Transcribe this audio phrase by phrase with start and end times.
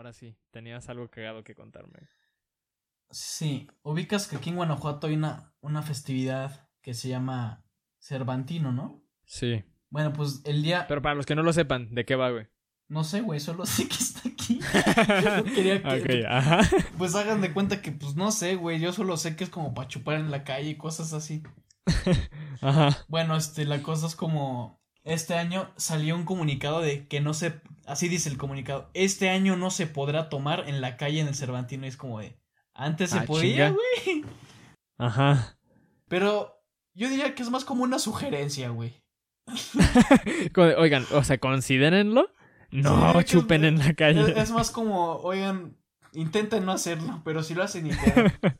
[0.00, 2.08] ahora sí, tenías algo cagado que contarme.
[3.10, 7.66] Sí, ubicas que aquí en Guanajuato hay una, una festividad que se llama
[8.00, 9.04] Cervantino, ¿no?
[9.26, 9.62] Sí.
[9.90, 10.86] Bueno, pues el día...
[10.88, 12.46] Pero para los que no lo sepan, ¿de qué va, güey?
[12.88, 14.58] No sé, güey, solo sé que está aquí.
[15.54, 16.26] quería que...
[16.28, 16.60] ajá.
[16.96, 19.74] Pues hagan de cuenta que, pues no sé, güey, yo solo sé que es como
[19.74, 21.42] para chupar en la calle y cosas así.
[22.62, 23.04] Ajá.
[23.08, 24.79] Bueno, este, la cosa es como...
[25.04, 27.60] Este año salió un comunicado de que no se...
[27.86, 28.90] Así dice el comunicado.
[28.94, 31.86] Este año no se podrá tomar en la calle en el Cervantino.
[31.86, 32.38] Y es como de...
[32.74, 34.24] Antes se Ah, podía, güey.
[34.98, 35.58] Ajá.
[36.08, 36.62] Pero
[36.94, 38.94] yo diría que es más como una sugerencia, güey.
[40.78, 42.32] Oigan, o sea, considérenlo.
[42.70, 44.20] No Sí, chupen es- en la calle.
[44.22, 45.76] Es, es más como, oigan,
[46.12, 48.24] intenten no hacerlo, pero si lo hacen, pedo.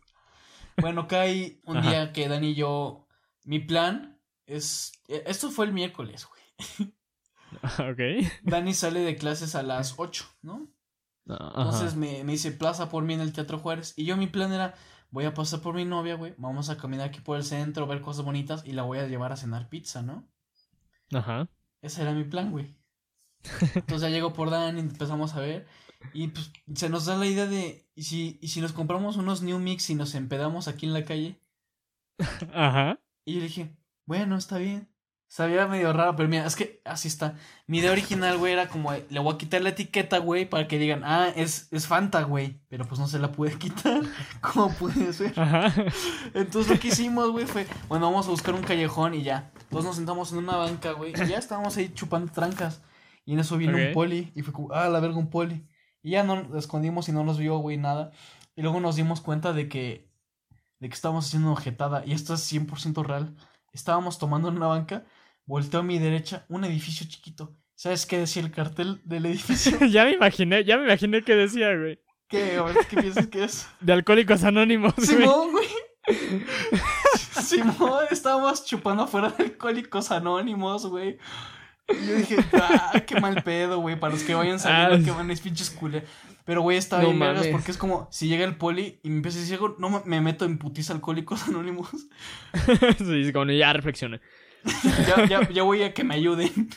[0.77, 1.91] Bueno, cae un Ajá.
[1.91, 3.07] día que Dani y yo,
[3.45, 6.40] mi plan es, eh, esto fue el miércoles, güey.
[7.79, 8.01] ok.
[8.43, 10.73] Dani sale de clases a las 8, ¿no?
[11.29, 11.53] Ajá.
[11.57, 13.95] Entonces me, me dice, plaza por mí en el Teatro Juárez.
[13.97, 14.75] Y yo mi plan era,
[15.11, 16.35] voy a pasar por mi novia, güey.
[16.39, 19.33] Vamos a caminar aquí por el centro, ver cosas bonitas y la voy a llevar
[19.33, 20.29] a cenar pizza, ¿no?
[21.13, 21.49] Ajá.
[21.83, 22.77] Ese era mi plan, güey.
[23.75, 25.67] Entonces ya llego por Dani, empezamos a ver.
[26.13, 29.43] Y pues se nos da la idea de, ¿y si, y si nos compramos unos
[29.43, 31.41] New Mix y nos empedamos aquí en la calle?
[32.55, 33.01] Ajá.
[33.25, 34.90] Y yo dije, bueno, está bien.
[35.31, 37.37] Sabía medio raro, pero mira, es que así está.
[37.69, 40.67] Mi idea original, güey, era como, de, le voy a quitar la etiqueta, güey, para
[40.67, 42.61] que digan, ah, es, es Fanta, güey.
[42.69, 44.03] Pero pues no se la pude quitar.
[44.41, 45.39] ¿Cómo puedes ver?
[45.39, 45.73] Ajá.
[46.35, 49.53] Entonces lo que hicimos, güey, fue, bueno, vamos a buscar un callejón y ya.
[49.63, 52.83] Entonces nos sentamos en una banca, güey, y ya estábamos ahí chupando trancas.
[53.25, 55.65] Y en eso vino un poli, y fue como, ah, la verga, un poli.
[56.03, 58.11] Y ya no nos escondimos y no nos vio, güey, nada.
[58.57, 60.11] Y luego nos dimos cuenta de que,
[60.81, 63.37] de que estábamos haciendo una ojetada, y esto es 100% real.
[63.73, 65.05] Estábamos tomando en una banca,
[65.51, 67.57] volteo a mi derecha, un edificio chiquito.
[67.75, 69.77] ¿Sabes qué decía el cartel del edificio?
[69.91, 71.99] ya me imaginé, ya me imaginé qué decía, güey.
[72.29, 72.63] ¿Qué?
[72.89, 73.67] ¿qué piensas que es?
[73.81, 75.09] De Alcohólicos Anónimos, güey.
[75.09, 75.67] Simón, güey.
[77.43, 81.19] Simón, estábamos chupando afuera de Alcohólicos Anónimos, güey.
[81.89, 85.11] Y yo dije, ah, qué mal pedo, güey, para los que vayan saliendo, Ah, que
[85.11, 86.05] van a pinches culé.
[86.45, 87.19] Pero, güey, está bien
[87.51, 90.21] porque es como, si llega el poli y me empieza a decir no me- me
[90.21, 91.89] meto en putiza Alcohólicos Anónimos.
[92.99, 94.21] sí, es como, ya reflexioné.
[95.07, 96.69] Ya, ya, ya voy a que me ayuden.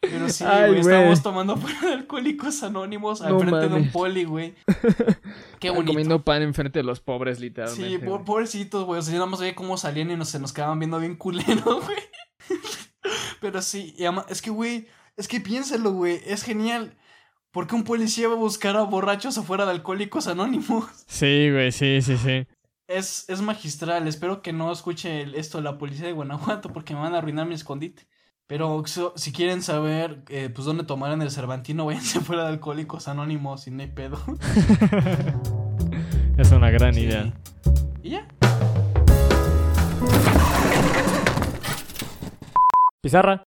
[0.00, 0.80] Pero sí, Ay, güey, güey.
[0.80, 4.54] estábamos tomando afuera de Alcohólicos Anónimos al No frente de un poli, güey.
[5.58, 5.92] Qué bonito.
[5.92, 7.88] comiendo pan enfrente de los pobres, literalmente.
[7.90, 9.00] Sí, po- pobrecitos, güey.
[9.00, 11.16] O sea, yo nada más veía cómo salían y nos, se nos quedaban viendo bien
[11.16, 11.98] culeros, güey.
[13.40, 14.86] Pero sí, y ama- es que, güey,
[15.16, 16.20] es que piénsalo, güey.
[16.24, 16.96] Es genial.
[17.50, 20.84] ¿Por qué un policía va a buscar a borrachos afuera de alcohólicos anónimos?
[21.08, 22.46] Sí, güey, sí, sí, sí.
[22.88, 24.08] Es, es magistral.
[24.08, 27.54] Espero que no escuche esto la policía de Guanajuato porque me van a arruinar mi
[27.54, 28.06] escondite.
[28.46, 28.82] Pero
[29.14, 33.66] si quieren saber, eh, pues, dónde tomar en el Cervantino, váyanse fuera de alcohólicos anónimos
[33.66, 34.18] y no hay pedo.
[36.38, 37.00] es una gran Sí.
[37.00, 37.30] idea.
[38.02, 38.26] Y ya.
[43.02, 43.42] Pizarra.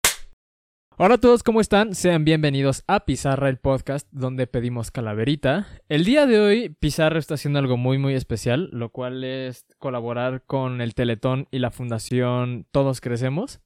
[1.00, 1.94] Hola a todos, ¿cómo están?
[1.94, 5.68] Sean bienvenidos a Pizarra, el podcast donde pedimos calaverita.
[5.88, 10.42] El día de hoy, Pizarra está haciendo algo muy, muy especial, lo cual es colaborar
[10.44, 13.60] con el Teletón y la Fundación Todos Crecemos.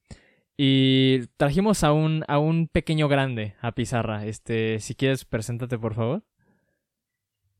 [0.58, 4.26] Y trajimos a un, a un pequeño grande a Pizarra.
[4.26, 6.22] Este, si quieres, preséntate, por favor.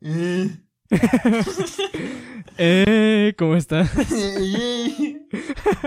[0.03, 0.51] Eh.
[2.59, 3.91] Eh, ¿cómo estás?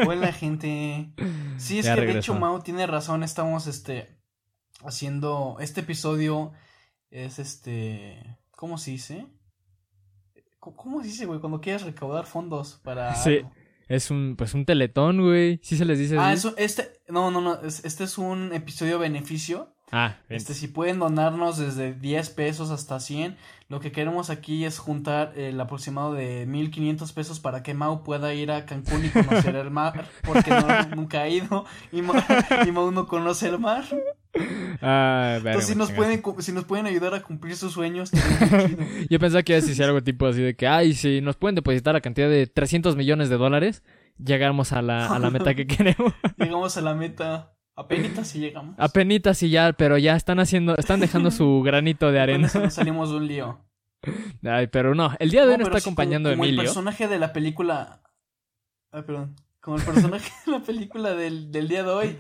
[0.07, 1.11] Hola gente.
[1.57, 2.33] Sí, es Ya que de regresó.
[2.33, 4.17] hecho Mau tiene razón, estamos este
[4.83, 6.53] haciendo este episodio
[7.11, 9.27] es este ¿cómo se dice?
[10.59, 11.39] ¿Cómo, se dice, güey?
[11.39, 13.37] Cuando quieres recaudar fondos para Sí.
[13.37, 13.51] algo.
[13.87, 15.59] Es un, pues un Teletón, güey.
[15.61, 18.97] ¿Sí se les dice Ah, eso este no, no, no, es- este es un episodio
[18.97, 19.74] beneficio.
[19.91, 23.38] Ah, Este si pueden donarnos desde 10 pesos hasta 100,
[23.69, 28.34] lo que queremos aquí es juntar el aproximado de 1500 pesos para que Mau pueda
[28.34, 32.16] ir a Cancún y conocer el mar, porque no, nunca ha ido y Mau,
[32.68, 33.84] y Mau no conoce el mar.
[34.81, 38.11] Ah, Entonces, si nos, pueden, si nos pueden ayudar a cumplir sus sueños.
[39.09, 41.55] Yo pensaba que ibas a decir algo tipo así de que, ay, si nos pueden
[41.55, 43.84] depositar la cantidad de 300 millones de dólares,
[44.17, 46.14] llegamos a la, a la meta que queremos.
[46.38, 47.52] llegamos a la meta.
[47.77, 48.75] Apenas si llegamos.
[48.77, 52.47] Apenitas y ya, pero ya están haciendo, estestán dejando su granito de arena.
[52.47, 53.59] Salimos de un lío.
[54.43, 56.61] Ay, pero no, el día de hoy No, nos está acompañando como, como Emilio.
[56.61, 58.01] el personaje de la película.
[58.91, 59.35] Ay, perdón.
[59.59, 62.17] Como el personaje de la película del, del día de hoy.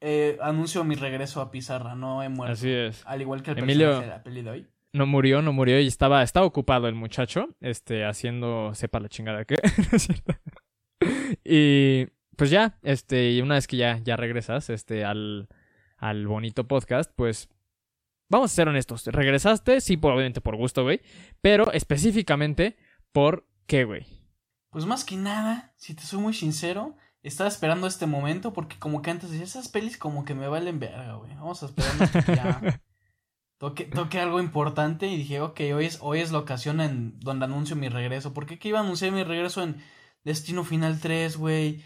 [0.00, 1.94] eh, anuncio mi regreso a Pizarra.
[1.94, 2.52] No he muerto.
[2.52, 3.02] Así es.
[3.06, 4.66] Al igual que el Emilio- personaje de la peli de hoy.
[4.92, 9.44] No murió, no murió y estaba, estaba ocupado el muchacho, este, haciendo, sepa la chingada
[9.44, 9.54] que,
[9.90, 10.32] ¿no es cierto?
[11.44, 12.06] Y
[12.40, 15.46] pues ya, este, y una vez que ya, ya regresas, este, al,
[15.98, 17.50] al bonito podcast, pues
[18.30, 19.04] vamos a ser honestos.
[19.04, 21.02] Regresaste, sí, por, obviamente por gusto, güey.
[21.42, 22.78] Pero específicamente,
[23.12, 24.06] ¿por qué, güey?
[24.70, 29.02] Pues más que nada, si te soy muy sincero, estaba esperando este momento porque como
[29.02, 31.34] que antes decía, esas pelis como que me valen verga, güey.
[31.34, 32.80] Vamos a esperar que ya
[33.58, 37.44] toque, toque algo importante y dije, ok, hoy es, hoy es la ocasión en donde
[37.44, 38.32] anuncio mi regreso.
[38.32, 39.76] ¿Por qué que iba a anunciar mi regreso en
[40.24, 41.84] Destino Final 3, güey?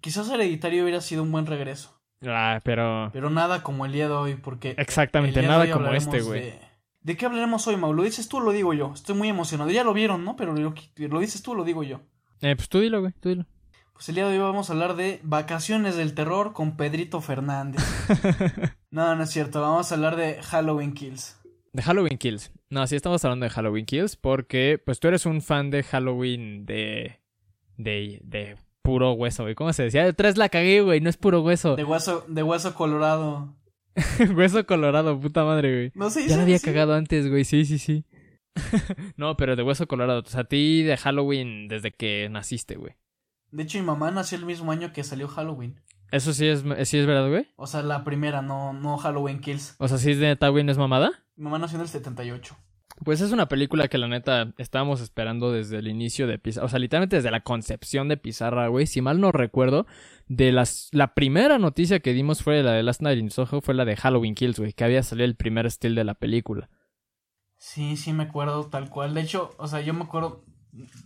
[0.00, 1.98] Quizás Hereditario hubiera sido un buen regreso.
[2.26, 3.10] Ah, pero...
[3.12, 4.74] Pero nada como el día de hoy, porque...
[4.78, 6.54] Exactamente, nada como este, güey.
[7.00, 7.16] De...
[7.16, 7.92] qué hablaremos hoy, Mau?
[7.92, 8.92] ¿Lo dices tú o lo digo yo?
[8.94, 9.70] Estoy muy emocionado.
[9.70, 10.36] Ya lo vieron, ¿no?
[10.36, 12.00] Pero lo, lo dices tú o lo digo yo.
[12.40, 13.46] Eh, pues tú dilo, güey, tú dilo.
[13.92, 17.82] Pues el día de hoy vamos a hablar de Vacaciones del Terror con Pedrito Fernández.
[18.90, 19.60] no, no es cierto.
[19.60, 21.36] Vamos a hablar de Halloween Kills.
[21.72, 22.52] De Halloween Kills.
[22.70, 26.64] No, sí estamos hablando de Halloween Kills porque pues tú eres un fan de Halloween
[26.64, 27.20] de...
[27.76, 28.56] De, de
[28.88, 29.54] puro hueso, güey.
[29.54, 30.10] ¿Cómo se decía?
[30.14, 31.02] Tres la cagué, güey.
[31.02, 31.76] No es puro hueso.
[31.76, 33.54] De hueso, de hueso colorado.
[34.34, 35.92] hueso colorado, puta madre, güey.
[35.94, 36.26] No sé.
[36.26, 37.44] Ya lo había cagado antes, güey.
[37.44, 38.06] Sí, sí, sí.
[39.18, 40.20] no, pero de hueso colorado.
[40.20, 42.94] O sea, a ti de Halloween desde que naciste, güey.
[43.50, 45.82] De hecho, mi mamá nació el mismo año que salió Halloween.
[46.10, 47.46] ¿Eso sí es, sí es verdad, güey?
[47.56, 49.76] O sea, la primera, no, no Halloween Kills.
[49.78, 51.10] O sea, ¿sí es de Halloween es mamada?
[51.36, 52.56] Mi mamá nació en el 78.
[53.04, 56.66] Pues es una película que la neta estábamos esperando desde el inicio de Pizarra.
[56.66, 58.86] O sea, literalmente desde la concepción de Pizarra, güey.
[58.86, 59.86] Si mal no recuerdo,
[60.26, 60.88] de las.
[60.92, 63.96] La primera noticia que dimos fue la de Last Night in Soho, fue la de
[63.96, 64.72] Halloween Kills, güey.
[64.72, 66.68] Que había salido el primer still de la película.
[67.56, 69.14] Sí, sí me acuerdo tal cual.
[69.14, 70.44] De hecho, o sea, yo me acuerdo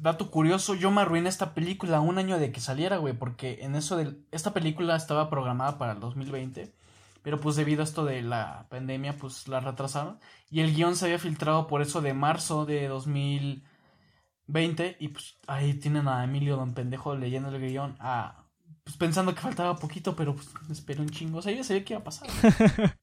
[0.01, 3.75] dato curioso, yo me arruiné esta película un año de que saliera, güey, porque en
[3.75, 6.73] eso de esta película estaba programada para el 2020,
[7.23, 10.19] pero pues debido a esto de la pandemia, pues la retrasaron
[10.51, 15.75] y el guion se había filtrado por eso de marzo de 2020 y pues ahí
[15.75, 18.45] tienen a Emilio Don Pendejo leyendo el guion, a,
[18.85, 21.95] pues pensando que faltaba poquito, pero pues esperé un chingo, o sea, ya sabía qué
[21.95, 22.29] iba a pasar.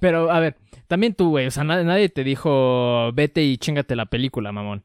[0.00, 3.96] pero a ver, también tú, güey, o sea, nadie, nadie te dijo vete y chingate
[3.96, 4.84] la película, mamón.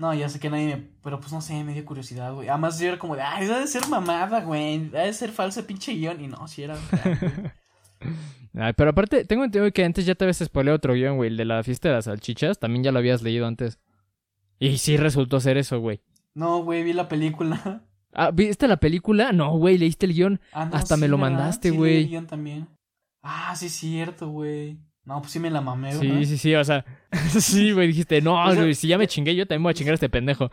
[0.00, 0.82] No, ya sé que nadie me.
[1.02, 2.48] Pero pues no sé, me dio curiosidad, güey.
[2.48, 4.88] Además yo era como de, ay, debe ser mamada, güey.
[4.88, 6.24] Debe ser falso pinche guion.
[6.24, 6.74] Y no, si era.
[8.54, 11.30] ay, pero aparte, tengo entendido que antes ya te habías spoileado otro guion, güey.
[11.30, 12.58] El de la fiesta de las salchichas.
[12.58, 13.78] También ya lo habías leído antes.
[14.58, 16.00] Y sí resultó ser eso, güey.
[16.34, 17.82] No, güey, vi la película.
[18.12, 19.32] Ah, ¿viste la película?
[19.32, 20.40] No, güey, leíste el guion.
[20.52, 21.98] Ah, Hasta me lo mandaste, güey.
[21.98, 22.68] Sí, el guion también.
[23.22, 24.78] Ah, sí, cierto, güey.
[25.04, 26.24] No, pues sí me la mamé, güey.
[26.24, 26.84] Sí, sí, sí, o sea,
[27.40, 29.94] sí, güey, dijiste, no, güey, si ya me chingué, yo también voy a chingar a
[29.94, 30.50] este pendejo.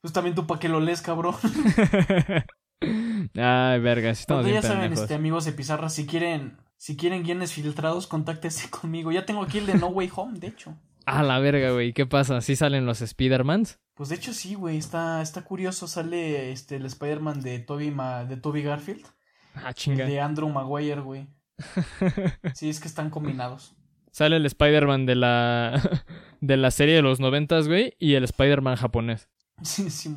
[0.00, 1.34] Pues también tú para que lo lees, cabrón.
[2.80, 7.52] Ay, verga, estamos bien ya saben, este, amigos de Pizarra, si quieren, si quieren guiones
[7.52, 9.12] filtrados, contáctese conmigo.
[9.12, 10.76] Ya tengo aquí el de No Way Home, de hecho.
[11.06, 12.40] Ah, la verga, güey, ¿qué pasa?
[12.40, 13.78] ¿Sí salen los Spider-Mans?
[13.94, 17.94] Pues de hecho sí, güey, está, está curioso, sale este, el Spider-Man de Toby,
[18.28, 19.06] de Toby Garfield.
[19.54, 20.04] Ah, chinga.
[20.04, 21.28] El de Andrew Maguire, güey.
[22.54, 23.74] Sí, es que están combinados.
[24.10, 25.80] Sale el Spider-Man de la
[26.40, 29.28] de la serie de los noventas, güey, y el Spider-Man japonés.
[29.62, 30.14] Sí, sí,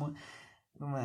[0.78, 0.98] no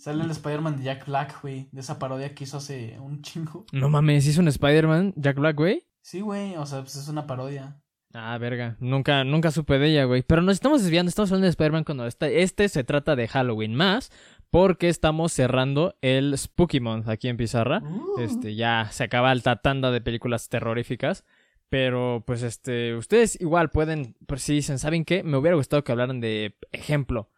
[0.00, 3.66] Sale el Spider-Man de Jack Black, güey, de esa parodia que hizo hace un chingo.
[3.70, 5.86] No mames, ¿hizo un Spider-Man Jack Black, güey?
[6.00, 7.82] Sí, güey, o sea, pues es una parodia.
[8.14, 8.78] Ah, verga.
[8.80, 10.22] Nunca, nunca supe de ella, güey.
[10.22, 13.74] Pero nos estamos desviando, estamos hablando de Spider-Man cuando este, este se trata de Halloween
[13.74, 14.10] más
[14.48, 17.82] porque estamos cerrando el Spooky Month aquí en Pizarra.
[17.84, 18.20] Uh.
[18.20, 21.26] Este, ya se acaba alta tanda de películas terroríficas.
[21.68, 25.22] Pero, pues, este, ustedes igual pueden, pues si dicen, ¿saben qué?
[25.22, 27.28] Me hubiera gustado que hablaran de, ejemplo,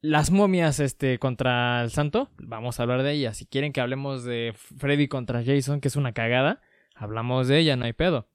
[0.00, 2.30] las momias, este, contra el santo.
[2.38, 3.34] Vamos a hablar de ella.
[3.34, 6.60] Si quieren que hablemos de Freddy contra Jason, que es una cagada,
[6.94, 8.28] hablamos de ella, no hay pedo.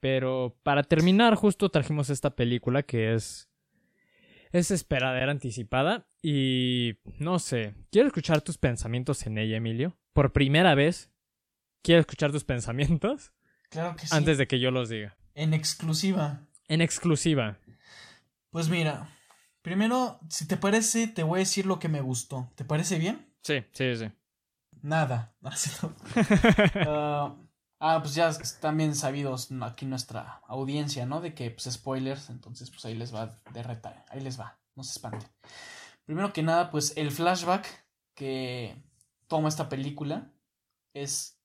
[0.00, 3.48] Pero para terminar, justo trajimos esta película que es
[4.52, 9.98] es esperadera anticipada y no sé, quiero escuchar tus pensamientos en ella, Emilio.
[10.12, 11.10] Por primera vez,
[11.82, 13.32] quiero escuchar tus pensamientos.
[13.70, 14.16] Claro que sí.
[14.16, 15.16] Antes de que yo los diga.
[15.34, 16.46] En exclusiva.
[16.68, 17.58] En exclusiva.
[18.50, 19.10] Pues mira,
[19.68, 22.50] primero, si te parece, te voy a decir lo que me gustó.
[22.54, 23.32] ¿Te parece bien?
[23.42, 24.10] Sí, sí, sí.
[24.82, 25.34] Nada.
[26.86, 27.48] uh,
[27.80, 31.20] Ah, pues ya están bien sabidos aquí nuestra audiencia, ¿no?
[31.20, 34.82] De que, pues, spoilers, entonces, pues ahí les va de reta, ahí les va, no
[34.82, 35.28] se espanten.
[36.04, 37.66] Primero que nada, pues el flashback
[38.14, 38.82] que
[39.28, 40.32] toma esta película
[40.92, 41.40] es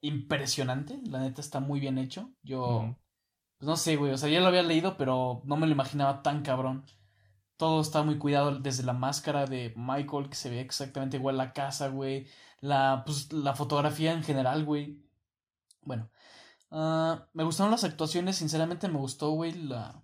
[0.00, 2.30] impresionante, la neta está muy bien hecho.
[2.42, 2.94] Yo,
[3.58, 6.22] pues no sé, güey, o sea, ya lo había leído, pero no me lo imaginaba
[6.22, 6.84] tan cabrón.
[7.56, 11.52] Todo está muy cuidado desde la máscara de Michael, que se ve exactamente igual la
[11.52, 12.26] casa, güey.
[12.60, 15.04] La, pues, la fotografía en general, güey
[15.84, 16.10] bueno,
[16.70, 20.02] ah, me gustaron las actuaciones, sinceramente me gustó, güey, la,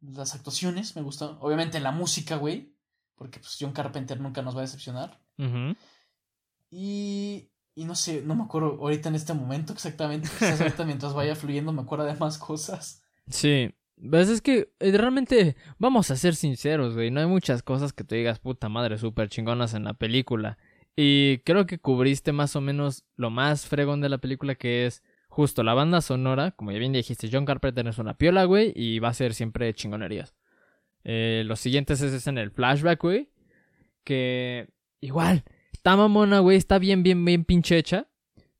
[0.00, 1.38] las actuaciones, me gustó.
[1.40, 2.74] Obviamente la música, güey,
[3.14, 5.20] porque pues John Carpenter nunca nos va a decepcionar.
[6.70, 10.28] y, y no sé, no me acuerdo ahorita en este momento exactamente.
[10.28, 13.02] Quizás ahorita mientras vaya fluyendo me acuerdo de más cosas.
[13.28, 13.74] Sí.
[14.10, 17.10] Pues es que eh, realmente, vamos a ser sinceros, güey.
[17.10, 20.58] No hay muchas cosas que te digas, puta madre, súper chingonas en la película.
[20.96, 25.02] Y creo que cubriste más o menos lo más fregón de la película, que es
[25.28, 26.52] justo la banda sonora.
[26.52, 29.72] Como ya bien dijiste, John Carpenter es una piola, güey, y va a ser siempre
[29.74, 30.34] chingonerías.
[31.04, 33.30] Eh, los siguientes es en el flashback, güey.
[34.04, 34.68] Que
[35.00, 38.08] igual, está mamona, güey, está bien, bien, bien pinche hecha.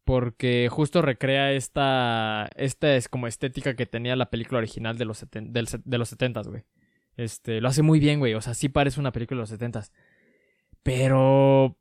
[0.08, 5.26] Porque justo recrea esta, esta es como estética que tenía la película original de los,
[5.30, 6.64] de los 70, güey.
[7.18, 8.32] Este, lo hace muy bien, güey.
[8.32, 9.84] O sea, sí parece una película de los 70.
[10.82, 11.76] Pero,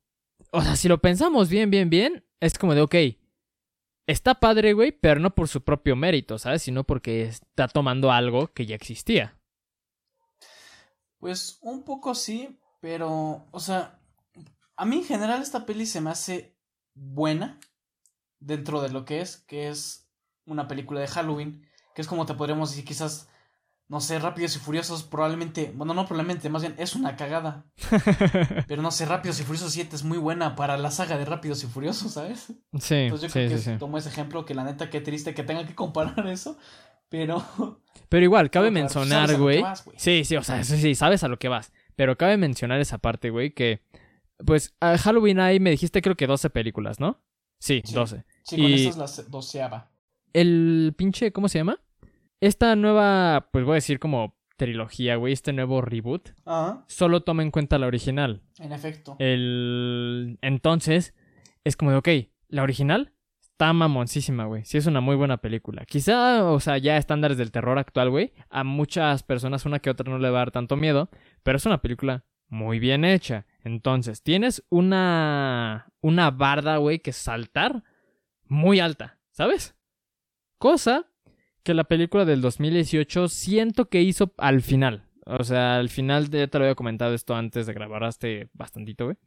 [0.51, 2.96] o sea, si lo pensamos bien, bien, bien, es como de, ok,
[4.07, 6.63] está padre, güey, pero no por su propio mérito, ¿sabes?
[6.63, 9.39] Sino porque está tomando algo que ya existía.
[11.17, 14.01] Pues un poco sí, pero, o sea,
[14.75, 16.57] a mí en general esta peli se me hace
[16.93, 17.57] buena
[18.39, 20.08] dentro de lo que es, que es
[20.46, 23.29] una película de Halloween, que es como te podríamos decir quizás,
[23.88, 27.65] no sé, Rápidos y Furiosos probablemente, bueno, no probablemente, más bien es una cagada.
[28.67, 31.63] Pero no sé, Rápidos y Furiosos 7 es muy buena para la saga de Rápidos
[31.63, 32.53] y Furiosos, ¿sabes?
[32.79, 32.96] Sí.
[32.96, 35.75] Entonces yo creo que tomo ese ejemplo, que la neta qué triste que tenga que
[35.75, 36.58] comparar eso,
[37.10, 37.44] pero...
[38.10, 39.63] Pero igual, cabe mencionar, güey.
[39.96, 41.72] Sí, sí, o sea, sí, sí, sabes a lo que vas.
[41.96, 43.82] Pero cabe mencionar esa parte, güey, que
[44.46, 47.20] pues a Halloween hay, me dijiste creo que 12 películas, ¿no?
[47.60, 48.24] Sí, 12.
[48.44, 48.88] Sí, con y...
[48.88, 49.92] es la doceava.
[50.34, 51.80] El pinche, ¿cómo se llama?
[52.40, 56.84] Esta nueva, pues voy a decir como trilogía, güey, este nuevo reboot, Ajá.
[56.88, 58.42] solo toma en cuenta la original.
[58.60, 59.16] En efecto.
[59.20, 60.38] El...
[60.42, 61.14] Entonces,
[61.64, 62.10] es como de, ok,
[62.50, 64.66] la original está mamoncísima, güey.
[64.66, 65.86] Sí es una muy buena película.
[65.86, 70.12] Quizá, o sea, ya estándares del terror actual, güey, a muchas personas una que otra
[70.12, 71.10] no le va a dar tanto miedo,
[71.44, 73.46] pero es una película muy bien hecha.
[73.68, 75.92] Entonces, tienes una.
[76.02, 77.84] una barda, güey, que saltar
[78.46, 79.76] muy alta, ¿sabes?
[80.58, 81.06] Cosa
[81.64, 85.04] que la película del 2018 siento que hizo al final.
[85.26, 89.06] O sea, al final, ya te lo había comentado esto antes de grabar este bastantito,
[89.06, 89.18] güey.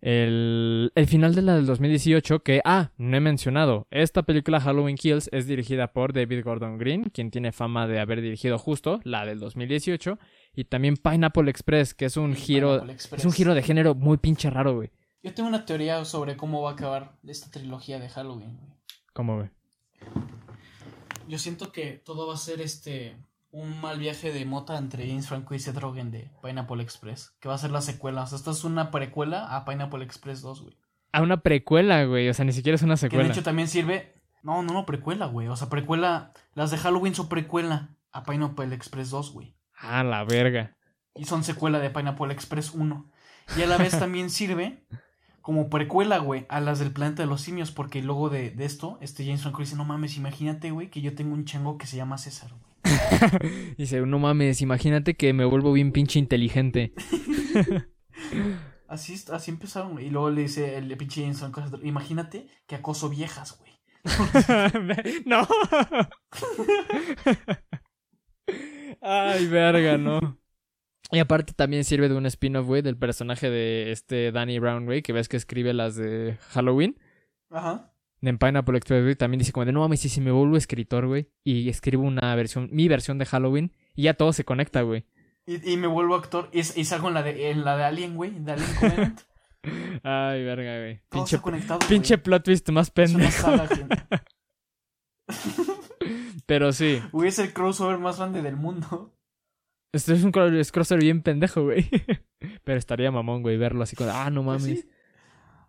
[0.00, 4.96] El, el, final de la del 2018, que, ah, no he mencionado, esta película Halloween
[4.96, 9.26] Kills es dirigida por David Gordon Green, quien tiene fama de haber dirigido justo la
[9.26, 10.18] del 2018,
[10.54, 14.50] y también Pineapple Express, que es un giro, es un giro de género muy pinche
[14.50, 14.90] raro, güey.
[15.22, 18.72] Yo tengo una teoría sobre cómo va a acabar esta trilogía de Halloween, güey.
[19.12, 19.50] ¿Cómo, güey?
[21.26, 23.16] Yo siento que todo va a ser este
[23.50, 27.48] un mal viaje de mota entre James Franco y Seth Rogen de Pineapple Express, que
[27.48, 28.22] va a ser la secuela.
[28.22, 30.76] O sea, esta es una precuela a Pineapple Express 2, güey.
[31.12, 32.28] A una precuela, güey.
[32.28, 33.24] O sea, ni siquiera es una secuela.
[33.24, 34.14] Que de hecho también sirve.
[34.42, 35.48] No, no, no, precuela, güey.
[35.48, 36.32] O sea, precuela.
[36.54, 39.54] Las de Halloween son precuela a Pineapple Express 2, güey.
[39.76, 40.76] Ah, la verga.
[41.14, 43.10] Y son secuela de Pineapple Express 1.
[43.56, 44.84] Y a la vez también sirve
[45.40, 48.98] como precuela, güey, a las del planeta de los simios, porque luego de, de esto,
[49.00, 51.96] este James Franco dice, no mames, imagínate, güey, que yo tengo un chango que se
[51.96, 52.67] llama César, güey.
[53.78, 56.92] Dice, no mames, imagínate que me vuelvo bien pinche inteligente.
[58.88, 61.52] así, así empezaron, Y luego le dice el pinche Jameson,
[61.82, 63.72] imagínate que acoso viejas, güey.
[65.26, 65.46] no.
[69.00, 70.38] Ay, verga, no.
[71.10, 75.02] Y aparte también sirve de un spin-off, güey, del personaje de este Danny Brown, güey,
[75.02, 76.98] que ves que escribe las de Halloween.
[77.50, 81.06] Ajá en Pineapple Express, güey, también dice como de, no mames, si me vuelvo escritor,
[81.06, 85.04] güey, y escribo una versión, mi versión de Halloween, y ya todo se conecta, güey.
[85.46, 88.32] Y, me vuelvo actor, y, y, salgo en la de, en la de Alien, güey,
[88.38, 89.20] de Alien Covenant.
[90.02, 91.00] Ay, verga, güey.
[91.10, 93.50] pinche, conectado, Pinche plot twist más pendejo.
[96.46, 97.02] Pero sí.
[97.12, 99.14] Güey, es el crossover más grande del mundo.
[99.92, 101.88] Este es un crossover bien pendejo, güey.
[102.64, 104.86] Pero estaría mamón, güey, verlo así como, ah, no pues mames.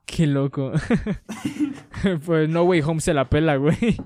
[0.09, 0.71] Qué loco.
[2.25, 3.97] pues No Way Home se la pela, güey.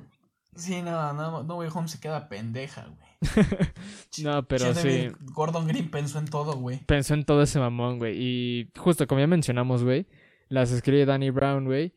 [0.56, 3.14] Sí, no, no, No Way Home se queda pendeja, güey.
[4.24, 5.08] no, pero sí.
[5.34, 6.80] Gordon Green pensó en todo, güey.
[6.86, 8.16] Pensó en todo ese mamón, güey.
[8.18, 10.08] Y justo como ya mencionamos, güey,
[10.50, 11.94] las escribe Danny Brown, güey.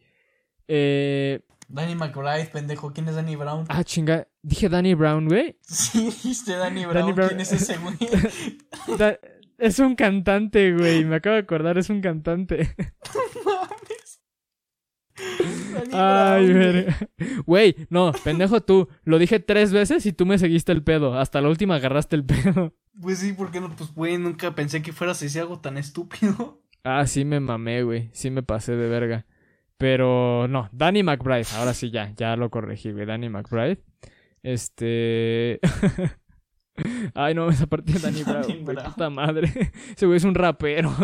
[0.68, 1.40] Eh...
[1.68, 2.92] Danny McBride, pendejo.
[2.92, 3.64] ¿Quién es Danny Brown?
[3.68, 4.28] Ah, chinga.
[4.40, 5.58] Dije Danny Brown, güey.
[5.62, 7.12] Sí, dijiste Danny Brown.
[7.12, 7.96] ¿Quién es ese, güey?
[9.58, 11.04] es un cantante, güey.
[11.04, 12.72] Me acabo de acordar, es un cantante.
[15.92, 16.96] Ay, verga.
[17.46, 18.88] Güey, no, pendejo tú.
[19.04, 21.18] Lo dije tres veces y tú me seguiste el pedo.
[21.18, 22.74] Hasta la última agarraste el pedo.
[23.00, 26.62] Pues sí, porque no, pues güey, nunca pensé que fueras ese algo tan estúpido.
[26.84, 28.10] Ah, sí me mamé, güey.
[28.12, 29.26] Sí me pasé de verga.
[29.78, 31.46] Pero no, Danny McBride.
[31.56, 33.06] Ahora sí ya, ya lo corregí, güey.
[33.06, 33.82] Danny McBride.
[34.42, 35.60] Este.
[37.14, 38.22] Ay, no, esa parte de Danny,
[38.64, 39.52] Brown, puta madre.
[39.96, 40.94] Ese güey es un rapero.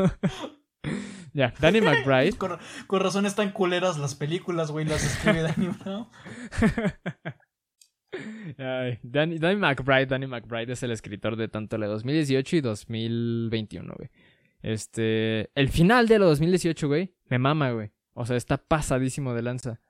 [1.32, 2.32] Ya, Danny McBride.
[2.32, 6.08] Con, con razón están culeras las películas, güey, las escribe Danny Brown.
[8.58, 13.94] Ay, Danny, Danny McBride, Danny McBride es el escritor de tanto la 2018 y 2021,
[13.96, 14.10] güey.
[14.62, 17.90] Este, el final de la 2018, güey, me mama, güey.
[18.14, 19.80] O sea, está pasadísimo de lanza.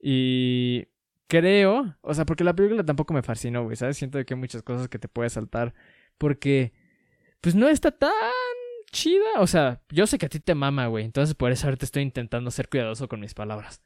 [0.00, 0.88] Y
[1.28, 3.96] creo, o sea, porque la película tampoco me fascinó, güey, ¿sabes?
[3.96, 5.74] Siento que hay muchas cosas que te puedes saltar
[6.18, 6.72] porque
[7.40, 8.10] pues no está tan
[8.90, 11.84] chida, o sea, yo sé que a ti te mama, güey, entonces por eso ahorita
[11.84, 13.82] estoy intentando ser cuidadoso con mis palabras.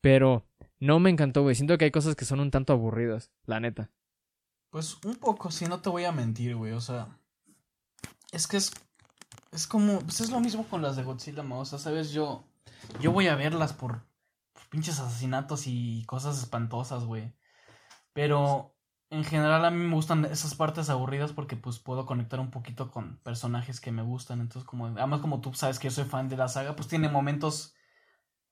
[0.00, 0.46] Pero
[0.80, 1.54] no me encantó, güey.
[1.54, 3.90] Siento que hay cosas que son un tanto aburridas, la neta.
[4.70, 6.72] Pues un poco, sí, no te voy a mentir, güey.
[6.72, 7.16] O sea,
[8.32, 8.72] es que es.
[9.52, 10.00] Es como.
[10.00, 11.60] Pues es lo mismo con las de Godzilla, ¿no?
[11.60, 12.44] O sea, sabes, yo.
[13.00, 14.02] Yo voy a verlas por,
[14.52, 17.32] por pinches asesinatos y cosas espantosas, güey.
[18.12, 18.74] Pero
[19.12, 22.90] en general a mí me gustan esas partes aburridas porque pues puedo conectar un poquito
[22.90, 24.40] con personajes que me gustan.
[24.40, 24.86] Entonces, como.
[24.86, 27.74] Además, como tú sabes que yo soy fan de la saga, pues tiene momentos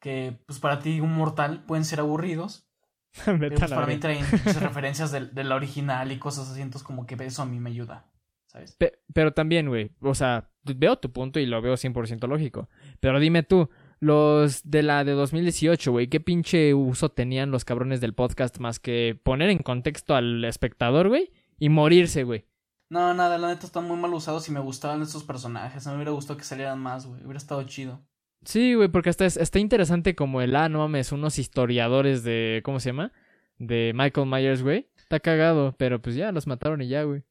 [0.00, 2.68] que pues para ti un mortal pueden ser aburridos.
[3.24, 4.24] pero pues para mí traen
[4.60, 7.70] referencias de, de, la original y cosas así, entonces como que eso a mí me
[7.70, 8.08] ayuda,
[8.46, 8.76] ¿sabes?
[8.76, 12.68] Pe pero también, güey, o sea, veo tu punto y lo veo 100% lógico.
[13.00, 13.68] Pero dime tú,
[14.00, 18.80] los de la de 2018, güey, ¿qué pinche uso tenían los cabrones del podcast más
[18.80, 22.46] que poner en contexto al espectador, güey, y morirse, güey?
[22.88, 25.86] No, nada, la neta están muy mal usados y me gustaban esos personajes.
[25.86, 27.22] Mí me hubiera gustado que salieran más, güey.
[27.22, 28.00] Hubiera estado chido.
[28.44, 32.80] Sí, güey, porque hasta está interesante como el, ah, no mames, unos historiadores de, ¿cómo
[32.80, 33.12] se llama?
[33.58, 34.88] De Michael Myers, güey.
[34.96, 37.22] Está cagado, pero pues ya, los mataron y ya, güey.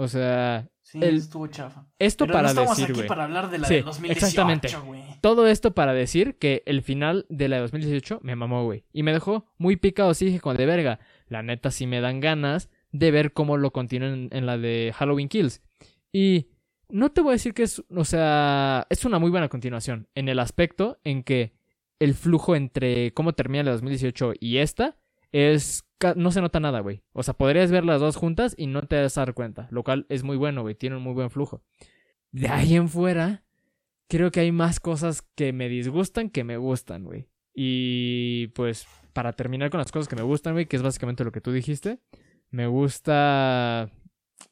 [0.00, 0.66] O sea...
[0.80, 1.18] Sí, el...
[1.18, 1.86] estuvo chafa.
[1.98, 4.68] Esto pero para no estamos decir, aquí para hablar de la Sí, de 2018, exactamente.
[5.20, 8.84] Todo esto para decir que el final de la de 2018 me mamó, güey.
[8.92, 10.98] Y me dejó muy picado, sí, dije, con de verga.
[11.28, 15.28] La neta sí me dan ganas de ver cómo lo continúan en, la de Halloween
[15.28, 15.62] Kills.
[16.12, 16.48] Y
[16.88, 20.30] no te voy a decir que es, o sea, es una muy buena continuación en
[20.30, 21.52] el aspecto en que
[21.98, 24.96] el flujo entre cómo termina la 2018 y esta
[25.30, 25.84] es
[26.16, 27.02] no se nota nada, güey.
[27.12, 29.82] O sea, podrías ver las dos juntas y no te vas a dar cuenta, lo
[29.84, 31.62] cual es muy bueno, güey, tiene un muy buen flujo.
[32.32, 33.44] De ahí en fuera,
[34.08, 37.28] creo que hay más cosas que me disgustan que me gustan, güey.
[37.54, 41.32] Y pues para terminar con las cosas que me gustan, güey, que es básicamente lo
[41.32, 42.00] que tú dijiste,
[42.50, 43.90] me gusta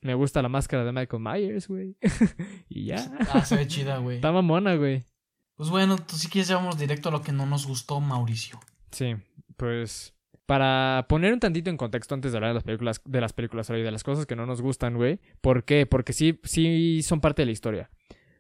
[0.01, 1.97] me gusta la máscara de Michael Myers, güey.
[2.69, 3.11] y ya.
[3.33, 4.17] Ah, se ve chida, güey.
[4.17, 5.07] Está mamona, güey.
[5.55, 8.61] Pues bueno, tú si quieres ya vamos directo a lo que no nos gustó, Mauricio.
[8.93, 9.17] Sí,
[9.57, 10.15] pues
[10.49, 13.67] para poner un tantito en contexto antes de hablar de las películas, de las películas,
[13.67, 15.21] sorry, de las cosas que no nos gustan, güey.
[15.43, 15.85] ¿Por qué?
[15.85, 17.91] Porque sí, sí son parte de la historia.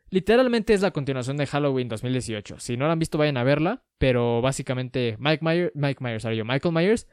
[0.09, 2.61] Literalmente es la continuación de Halloween 2018.
[2.61, 3.83] Si no la han visto, vayan a verla.
[3.99, 7.07] Pero básicamente, Mike Myers, Mike Myers, yo, Michael Myers,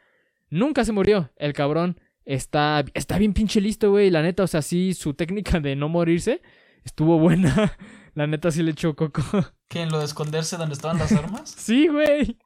[0.50, 1.30] nunca se murió.
[1.36, 4.10] El cabrón está, está bien pinche listo, güey.
[4.10, 6.42] La neta, o sea, sí, su técnica de no morirse
[6.86, 7.74] estuvo buena.
[8.14, 9.22] La neta sí le echó coco.
[9.68, 9.82] ¿Qué?
[9.82, 11.50] ¿En lo de esconderse donde estaban las armas?
[11.58, 12.38] sí, güey.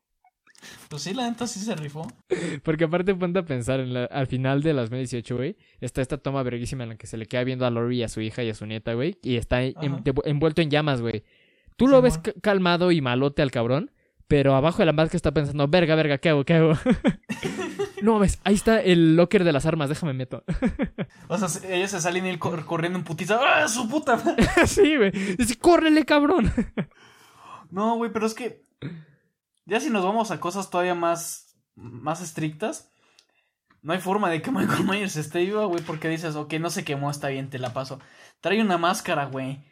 [0.90, 2.08] Pues sí, la neta sí se rifó.
[2.64, 6.18] Porque aparte ponte a pensar, en la- al final de las 2018, güey, está esta
[6.18, 8.44] toma verguísima en la que se le queda viendo a Lori y a su hija
[8.44, 9.76] y a su nieta, güey, y está en-
[10.26, 11.24] envuelto en llamas, güey.
[11.78, 13.92] Tú lo ves calmado y malote al cabrón,
[14.28, 16.74] pero abajo de la máscara está pensando, verga, verga, ¿qué hago, qué hago?
[18.02, 20.44] no ves, ahí está el locker de las armas, déjame meto.
[21.30, 23.40] O sea, se- ellos se salen y él cor- corriendo en putiza.
[23.42, 24.18] ¡Ah, su puta
[24.68, 25.12] sí, güey.
[25.38, 26.52] Dice, córrele, cabrón.
[27.72, 28.62] No, güey, pero es que.
[29.70, 31.56] Ya si nos vamos a cosas todavía más.
[31.76, 32.92] más estrictas.
[33.82, 36.84] No hay forma de que Michael Myers esté viva, güey, porque dices, ok, no se
[36.84, 38.00] quemó, está bien, te la paso.
[38.42, 39.64] Trae una máscara, güey.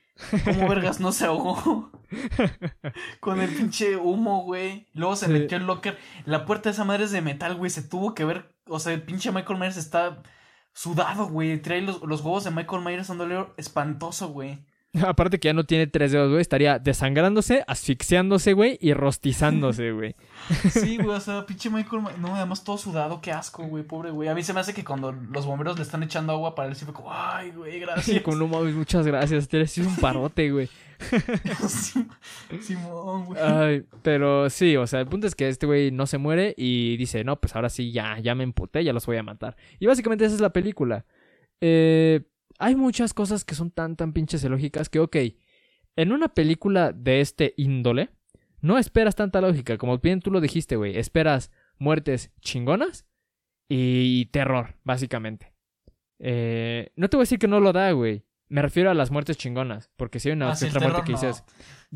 [0.45, 1.91] ¿Cómo vergas no se ahogó?
[3.19, 4.88] Con el pinche humo, güey.
[4.93, 5.31] Luego se Sí.
[5.31, 5.97] metió el locker.
[6.25, 7.69] La puerta de esa madre es de metal, güey.
[7.69, 8.55] Se tuvo que ver.
[8.67, 10.23] O sea, el pinche Michael Myers está
[10.73, 11.62] sudado, güey.
[11.62, 14.65] Trae los, los huevos de Michael Myers dándole espantoso, güey.
[15.07, 20.15] Aparte que ya no tiene tres dedos, güey, estaría desangrándose, asfixiándose, güey, y rostizándose, güey.
[20.69, 22.03] Sí, güey, o sea, pinche Michael.
[22.19, 24.29] No, además todo sudado, qué asco, güey, pobre, güey.
[24.29, 26.75] A mí se me hace que cuando los bomberos le están echando agua para él,
[26.75, 28.21] sí fue como, ay, güey, gracias.
[28.21, 30.69] con no mames, muchas gracias, te eres un parote, güey.
[32.62, 33.39] Simón, güey.
[33.41, 36.97] Ay, pero sí, o sea, el punto es que este güey no se muere y
[36.97, 39.55] dice, no, pues ahora sí, ya, ya me emputé, ya los voy a matar.
[39.79, 41.05] Y básicamente esa es la película.
[41.62, 42.21] Eh,
[42.58, 45.15] hay muchas cosas que son tan, tan pinches ilógicas que, ok,
[45.96, 48.10] en una película de este índole,
[48.62, 53.06] no esperas tanta lógica, como bien tú lo dijiste, güey, esperas muertes chingonas
[53.70, 55.54] y terror, básicamente.
[56.20, 58.26] Eh, no te voy a decir que no lo da, güey.
[58.50, 61.12] Me refiero a las muertes chingonas, porque si hay una Ah, otra muerte terror que
[61.12, 61.17] no.
[61.20, 61.43] dices,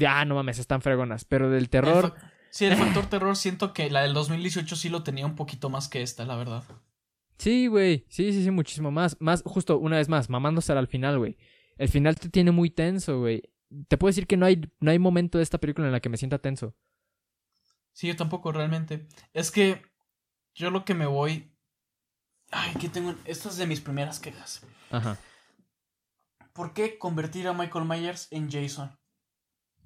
[0.06, 1.26] ah, no mames, están fregonas.
[1.26, 2.14] Pero del El terror,
[2.50, 5.88] Sí, el factor terror siento que la del 2018 sí lo tenía un poquito más
[5.88, 6.64] que esta, la verdad.
[7.42, 8.06] Sí, güey.
[8.08, 9.18] Sí, sí, sí, muchísimo más.
[9.20, 11.38] Más, justo, una vez más, mamándosela al final, güey.
[11.78, 13.42] El final te tiene muy tenso, güey.
[13.88, 16.10] te puedo decir que no hay, no hay momento de esta película en la que
[16.10, 16.76] me sienta tenso.
[17.94, 19.08] Sí, yo tampoco realmente.
[19.34, 19.82] Es que
[20.54, 21.52] yo lo que me voy...
[22.52, 23.16] Ay, que tengo...
[23.26, 24.66] Esta es de mis primeras quejas.
[24.92, 25.18] Ajá.
[26.54, 28.92] ¿Por qué convertir a Michael Myers en Jason?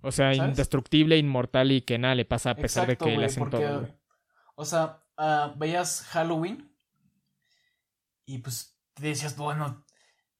[0.02, 0.50] O sea, ¿Sabes?
[0.50, 3.88] indestructible, inmortal y que nada le pasa a pesar Exacto, de que le hacen todo.
[4.56, 6.75] O sea, ah, veías Halloween
[8.26, 9.86] y pues te decías, bueno,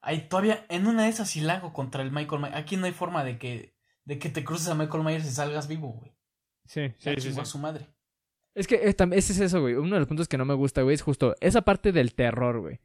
[0.02, 2.56] hay todavía en una de esas sí la hago contra el Michael Myers.
[2.56, 5.68] Aquí no hay forma de que, de que te cruces a Michael Myers y salgas
[5.68, 6.16] vivo, güey.
[6.66, 7.40] Sí, sí, sí, sí.
[7.40, 7.88] a su madre.
[8.56, 9.76] Es que ese es eso, güey.
[9.76, 12.62] Uno de los puntos que no me gusta, güey, es justo esa parte del terror,
[12.62, 12.80] güey.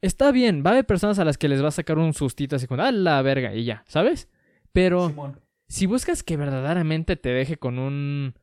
[0.00, 2.56] Está bien, va a haber personas a las que les va a sacar un sustito
[2.56, 4.28] así con, ah, la verga, y ya, ¿sabes?
[4.72, 5.40] Pero Simón.
[5.68, 8.34] si buscas que verdaderamente te deje con un,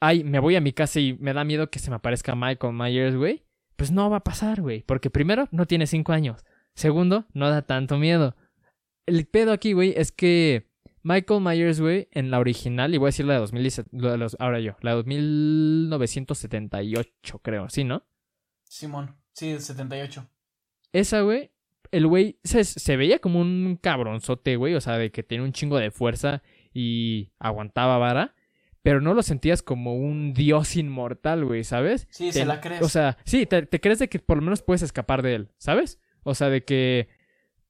[0.00, 2.74] ay, me voy a mi casa y me da miedo que se me aparezca Michael
[2.74, 3.44] Myers, güey,
[3.78, 4.82] pues no va a pasar, güey.
[4.82, 6.44] Porque primero, no tiene cinco años.
[6.74, 8.36] Segundo, no da tanto miedo.
[9.06, 10.68] El pedo aquí, güey, es que
[11.02, 14.18] Michael Myers, güey, en la original, y voy a decir la de 2017, lo de
[14.18, 18.04] los- ahora yo, la de 1978, creo, ¿sí, no?
[18.64, 19.16] Simón.
[19.32, 20.28] Sí, del 78.
[20.92, 21.52] Esa, güey,
[21.90, 25.52] el güey se, se veía como un cabronzote, güey, o sea, de que tiene un
[25.52, 26.42] chingo de fuerza
[26.74, 28.34] y aguantaba vara,
[28.88, 32.08] pero no lo sentías como un dios inmortal, güey, ¿sabes?
[32.10, 32.80] Sí, Te- se la crees.
[32.80, 35.48] O sea, sí, te, te crees de que por lo menos puedes escapar de él,
[35.58, 36.00] ¿sabes?
[36.22, 37.08] O sea, de que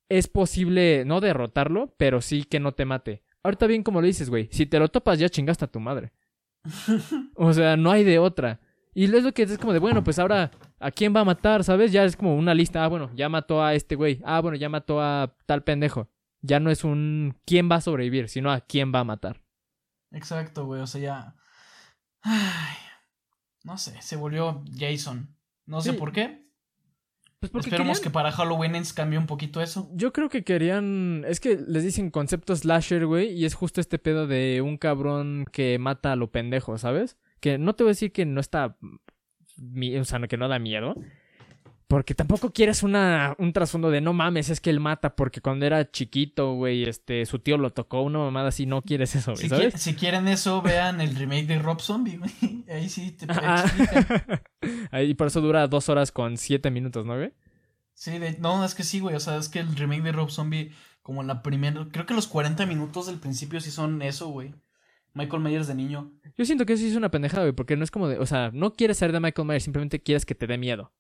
[0.09, 3.25] es posible no derrotarlo, pero sí que no te mate.
[3.43, 6.13] Ahorita bien como lo dices, güey, si te lo topas ya chingaste a tu madre.
[7.35, 8.61] O sea, no hay de otra.
[8.95, 11.65] Y es lo que es como de, bueno, pues ahora, ¿a quién va a matar?
[11.65, 11.91] ¿Sabes?
[11.91, 12.85] Ya es como una lista.
[12.85, 14.21] Ah, bueno, ya mató a este güey.
[14.25, 16.09] Ah, bueno, ya mató a tal pendejo.
[16.43, 19.41] Ya no es un quién va a sobrevivir, sino a quién va a matar.
[20.13, 20.81] Exacto, güey.
[20.81, 21.35] O sea, ya.
[22.23, 22.77] Ay,
[23.65, 25.35] no sé, se volvió Jason.
[25.67, 26.47] No sé por qué.
[27.41, 29.89] Pues Esperemos querían- que para Halloween Ends cambie un poquito eso.
[29.95, 31.25] Yo creo que querían.
[31.29, 33.29] Es que les dicen concepto slasher, güey.
[33.31, 37.17] Y es justo este pedo de un cabrón que mata a lo pendejo, ¿sabes?
[37.41, 38.77] Que no te voy a decir que no está.
[40.01, 40.95] O sea, que no da miedo.
[41.89, 45.65] Porque tampoco quieres una, un trasfondo de no mames, es que él mata porque cuando
[45.65, 49.71] era chiquito, güey, este, su tío lo tocó, una mamada así, no quieres eso, güey,
[49.73, 52.31] Si, si quieren eso, vean el remake de Rob Zombie, güey.
[52.71, 53.65] Ahí sí te Ah.
[53.65, 54.43] explica.
[54.93, 57.33] Ahí por eso dura dos horas con siete minutos, ¿no, güey?
[57.95, 59.17] Sí, de- no, es que sí, güey.
[59.17, 60.71] O sea, es que el remake de Rob Zombie,
[61.03, 61.89] como la primera.
[61.91, 64.55] Creo que los 40 minutos del principio sí son eso, güey.
[65.15, 66.13] Michael Myers de niño.
[66.37, 68.27] Yo siento que eso sí es una pendejada, güey, porque no es como de, o
[68.27, 70.93] sea, no quieres ser de Michael Myers, simplemente quieres que te dé miedo.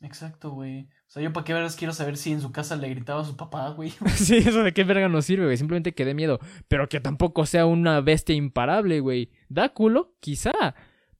[0.00, 0.82] Exacto, güey.
[0.82, 3.24] O sea, yo para qué veras quiero saber si en su casa le gritaba a
[3.24, 3.92] su papá, güey.
[4.16, 5.56] Sí, eso de qué verga nos sirve, güey.
[5.56, 6.40] Simplemente que dé miedo.
[6.68, 9.30] Pero que tampoco sea una bestia imparable, güey.
[9.48, 10.52] Da culo, quizá.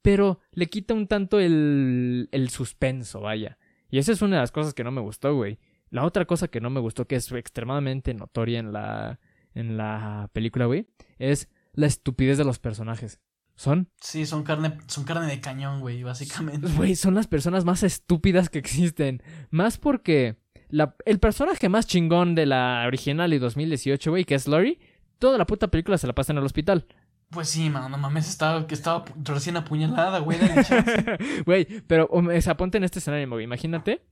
[0.02, 3.58] Pero le quita un tanto el, el suspenso, vaya.
[3.90, 5.58] Y esa es una de las cosas que no me gustó, güey.
[5.90, 9.20] La otra cosa que no me gustó, que es extremadamente notoria en la,
[9.54, 13.20] en la película, güey, es la estupidez de los personajes.
[13.56, 16.68] Son, Sí, son carne, son carne de cañón, güey, básicamente.
[16.76, 19.22] güey, son las personas más estúpidas que existen.
[19.50, 20.36] Más porque
[20.68, 24.80] la, el personaje más chingón de la original y 2018, güey, que es Lori,
[25.18, 26.86] toda la puta película se la pasa en el hospital.
[27.30, 30.38] Pues sí, mano, no mames, estaba, que estaba recién apuñalada, güey.
[31.46, 33.44] Güey, pero o sea, ponte en este escenario, güey.
[33.44, 34.02] Imagínate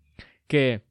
[0.46, 0.84] que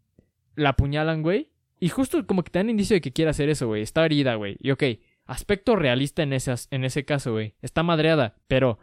[0.56, 1.52] la apuñalan, güey.
[1.80, 3.82] Y justo como que te dan indicio de que quiere hacer eso, güey.
[3.82, 4.56] Está herida, güey.
[4.60, 4.84] Y ok,
[5.32, 7.56] aspecto realista en, esas, en ese caso, güey.
[7.62, 8.80] Está madreada, pero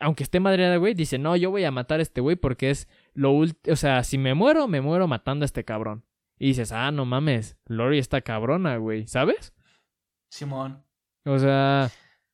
[0.00, 2.88] aunque esté madreada, güey, dice, no, yo voy a matar a este güey porque es
[3.14, 3.72] lo último.
[3.72, 6.04] O sea, si me muero, me muero matando a este cabrón.
[6.38, 9.52] Y dices, ah, no mames, Lori está cabrona, güey, ¿sabes?
[10.30, 10.84] Simón.
[11.24, 11.90] O sea,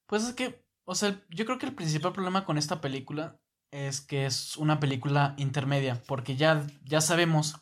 [0.07, 4.03] Pues es que, o sea, yo creo que el principal problema con esta película es
[4.03, 7.57] que es una película intermedia, porque ya, ya sabemos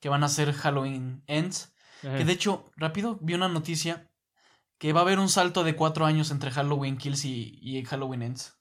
[0.00, 1.72] que van a ser Halloween Ends.
[2.02, 4.06] Que de hecho, rápido, vi una noticia
[4.78, 8.22] que va a haber un salto de cuatro años entre Halloween Kills y, y Halloween
[8.22, 8.56] Ends.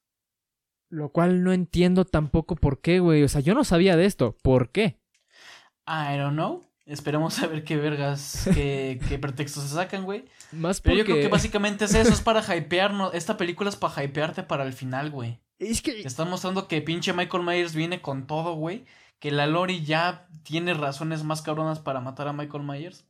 [0.90, 3.24] lo cual no entiendo tampoco por qué, güey.
[3.24, 4.38] O sea, yo no sabía de esto.
[4.42, 5.00] ¿Por qué?
[5.88, 6.64] I don't know.
[6.86, 10.26] Esperemos a ver qué vergas, qué, qué pretextos se sacan, güey.
[10.52, 10.98] Más Pero porque...
[11.00, 13.14] yo creo que básicamente es eso, es para hypearnos.
[13.14, 15.42] Esta película es para hypearte para el final, güey.
[15.58, 15.94] Es que...
[15.94, 18.86] Te están mostrando que pinche Michael Myers viene con todo, güey.
[19.20, 23.06] Que la Lori ya tiene razones más cabronas para matar a Michael Myers.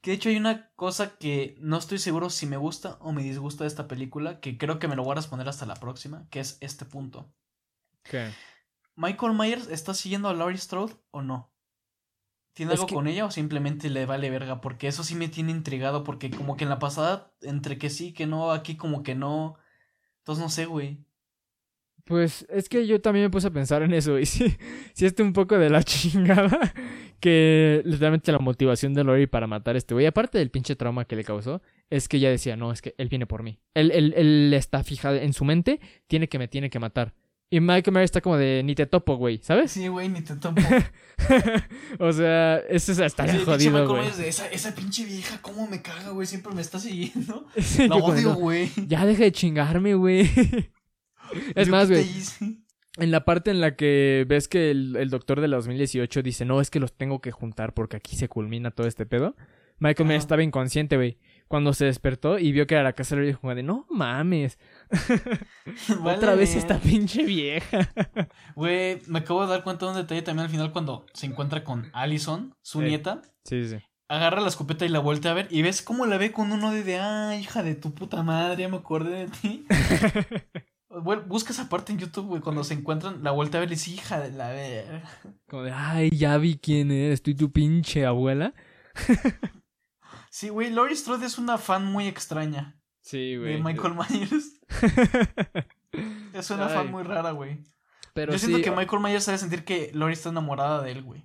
[0.00, 3.22] Que de hecho hay una cosa que no estoy seguro si me gusta o me
[3.22, 6.26] disgusta de esta película, que creo que me lo voy a responder hasta la próxima,
[6.30, 7.32] que es este punto.
[8.04, 8.30] ¿Qué?
[8.94, 11.52] ¿Michael Myers está siguiendo a Laurie Strode o no?
[12.52, 14.60] ¿Tiene Es algo que- con ella o simplemente le vale verga?
[14.60, 18.12] Porque eso sí me tiene intrigado, porque como que en la pasada, entre que sí,
[18.12, 19.56] que no, aquí como que no.
[20.18, 21.04] Entonces no sé, güey.
[22.04, 24.56] Pues es que yo también me puse a pensar en eso y sí,
[24.94, 26.72] sí está un poco de la chingada
[27.20, 31.04] que literalmente la motivación de Lori para matar a este güey, aparte del pinche trauma
[31.04, 33.58] que le causó, es que ella decía, no, es que él viene por mí.
[33.74, 37.14] Él, él, él está fijado en su mente, tiene que me tiene que matar.
[37.50, 39.70] Y Michael Myers está como de, ni te topo, güey, ¿sabes?
[39.72, 40.60] Sí, güey, ni te topo.
[41.98, 44.06] o sea, eso es hasta Sí, jodido, güey.
[44.06, 47.46] Esa, esa pinche vieja, cómo me caga, güey, siempre me está siguiendo.
[47.56, 48.70] Sí, La odio, "No, güey.
[48.86, 50.30] Ya deja de chingarme, güey.
[51.54, 52.58] es más, ¿qué te güey?
[52.98, 56.44] En la parte en la que ves que el, el doctor de la 2018 dice,
[56.44, 59.36] no, es que los tengo que juntar porque aquí se culmina todo este pedo.
[59.80, 61.18] Michael Myers estaba inconsciente, güey.
[61.46, 64.58] Cuando se despertó y vio que era la casa, le dijo de, no mames,
[66.04, 67.88] otra vez esta pinche vieja.
[68.54, 71.64] Güey, me acabo de dar cuenta de un detalle también al final cuando se encuentra
[71.64, 72.86] con Allison, su Sí.
[72.86, 73.22] nieta.
[73.44, 73.76] Sí, sí.
[74.08, 76.70] Agarra la escopeta y la voltea a ver y ves cómo la ve con uno
[76.72, 79.64] de, de ah, hija de tu puta madre, ya me acordé de ti.
[80.90, 83.90] Bueno, busca esa parte en YouTube, güey, cuando se encuentran, la voltea a ver dice,
[83.90, 85.02] hija de la verga.
[85.46, 88.54] Como de, ay, ya vi quién eres, tú y tu pinche abuela.
[90.30, 94.60] Sí, güey, Laurie Strode es una fan muy extraña Sí, de Michael Myers.
[96.34, 96.74] Es una Ay.
[96.74, 97.64] fan muy rara, güey.
[98.12, 101.24] Pero Yo siento que Michael Myers sabe sentir que Laurie está enamorada de él, güey.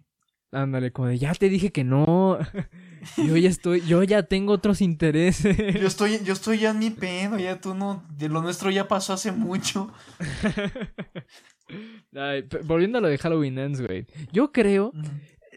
[0.51, 2.37] ándale, como de, ya te dije que no.
[3.17, 5.55] yo ya estoy, yo ya tengo otros intereses.
[5.81, 9.13] Yo estoy, yo estoy ya en mi pedo, ya tú no, lo nuestro ya pasó
[9.13, 9.91] hace mucho.
[12.15, 14.05] Ay, volviendo a lo de Halloween Ends, güey.
[14.31, 14.91] Yo creo,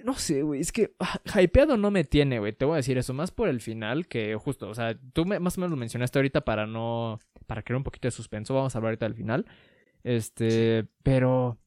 [0.04, 2.52] no sé, güey, es que ah, hypeado no me tiene, güey.
[2.52, 5.40] Te voy a decir eso, más por el final, que justo, o sea, tú me-
[5.40, 8.54] más o menos lo mencionaste ahorita para no, para crear un poquito de suspenso.
[8.54, 9.46] Vamos a hablar ahorita del final.
[10.04, 11.58] Este, pero,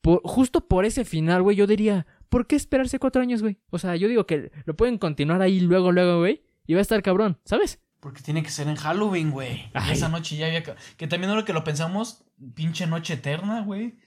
[0.00, 3.58] por- justo por ese final, güey, yo diría, ¿por qué esperarse cuatro años, güey?
[3.68, 6.82] O sea, yo digo que lo pueden continuar ahí luego, luego, güey, y va a
[6.82, 7.78] estar cabrón, ¿sabes?
[8.00, 9.70] Porque tiene que ser en Halloween, güey.
[9.90, 10.62] Esa noche ya había...
[10.96, 13.98] Que también ahora que lo pensamos, pinche noche eterna, güey.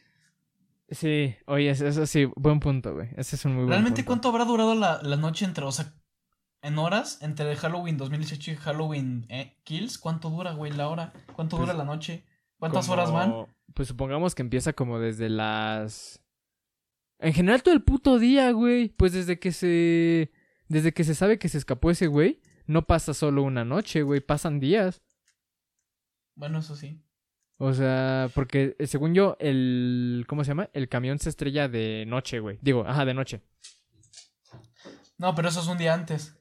[0.90, 3.10] Sí, oye, eso, sí, buen punto, güey.
[3.16, 4.08] Ese es un muy buen ¿Realmente punto.
[4.08, 5.94] cuánto habrá durado la, la noche entre, o sea,
[6.62, 9.98] en horas, entre Halloween 2018 y Halloween eh, Kills?
[10.00, 11.14] ¿Cuánto dura, güey, la hora?
[11.36, 12.26] ¿Cuánto Pues, dura la noche?
[12.58, 13.46] ¿Cuántas Como- horas van?
[13.74, 16.20] Pues supongamos que empieza como desde las.
[17.24, 18.90] En general todo el puto día, güey.
[18.90, 20.32] Pues desde que se.
[20.68, 22.42] Desde que se sabe que se escapó ese güey.
[22.66, 24.20] No pasa solo una noche, güey.
[24.20, 25.02] Pasan días.
[26.36, 27.02] Bueno, eso sí.
[27.58, 30.26] O sea, porque eh, según yo, el.
[30.28, 30.70] ¿Cómo se llama?
[30.74, 32.60] El camión se estrella de noche, güey.
[32.62, 33.42] Digo, ajá, de noche.
[35.18, 36.38] No, pero eso es un día antes.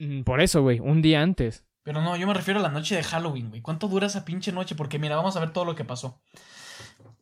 [0.00, 0.80] Mm, Por eso, güey.
[0.80, 1.64] Un día antes.
[1.84, 3.62] Pero no, yo me refiero a la noche de Halloween, güey.
[3.62, 4.74] ¿Cuánto dura esa pinche noche?
[4.74, 6.20] Porque mira, vamos a ver todo lo que pasó.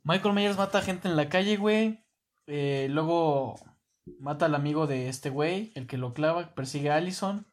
[0.05, 2.03] Michael Myers mata a gente en la calle, güey.
[2.47, 3.55] Eh, luego
[4.19, 7.47] mata al amigo de este güey, el que lo clava, persigue a Allison.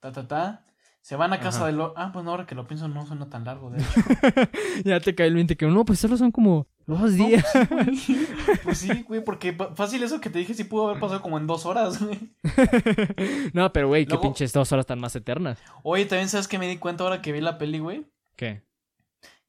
[0.00, 0.64] Ta, ta, ta.
[1.00, 1.66] Se van a casa Ajá.
[1.66, 1.92] de lo...
[1.98, 3.90] Ah, pues no, ahora que lo pienso no suena tan largo, de hecho.
[4.84, 7.44] ya te cae el 20 que no, pues solo son como dos No, días.
[8.64, 11.36] Pues sí, güey, porque pa- fácil eso que te dije sí pudo haber pasado como
[11.36, 12.18] en dos horas, güey.
[13.52, 15.58] no, pero güey, qué pinches dos horas tan más eternas.
[15.82, 18.06] Oye, también sabes que me di cuenta ahora que vi la peli, güey.
[18.36, 18.62] ¿Qué?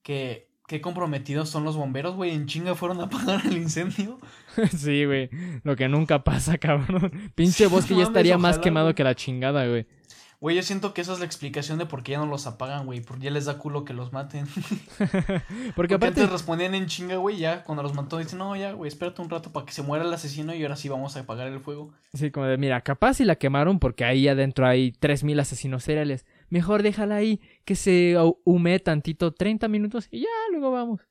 [0.02, 2.32] Que qué comprometidos son los bomberos, güey.
[2.32, 4.18] En chinga fueron a apagar el incendio.
[4.78, 5.30] Sí, güey.
[5.64, 7.32] Lo que nunca pasa, cabrón.
[7.36, 9.86] Pinche bosque ya mames, estaría más quemado que la chingada, güey.
[10.40, 12.86] Güey, yo siento que esa es la explicación de por qué ya no los apagan,
[12.86, 13.02] güey.
[13.02, 14.46] Porque ya les da culo que los maten.
[14.98, 16.22] Porque Porque aparte.
[16.22, 17.38] antes respondían en chinga, güey.
[17.38, 20.06] Ya cuando los mató, dicen, no, ya, güey, espérate un rato para que se muera
[20.06, 21.92] el asesino y ahora sí vamos a apagar el fuego.
[22.14, 26.26] Sí, como de, mira, capaz si la quemaron porque ahí adentro hay 3000 asesinos seriales.
[26.50, 31.02] Mejor déjala ahí, que se hu- hume tantito 30 minutos y ya, luego vamos.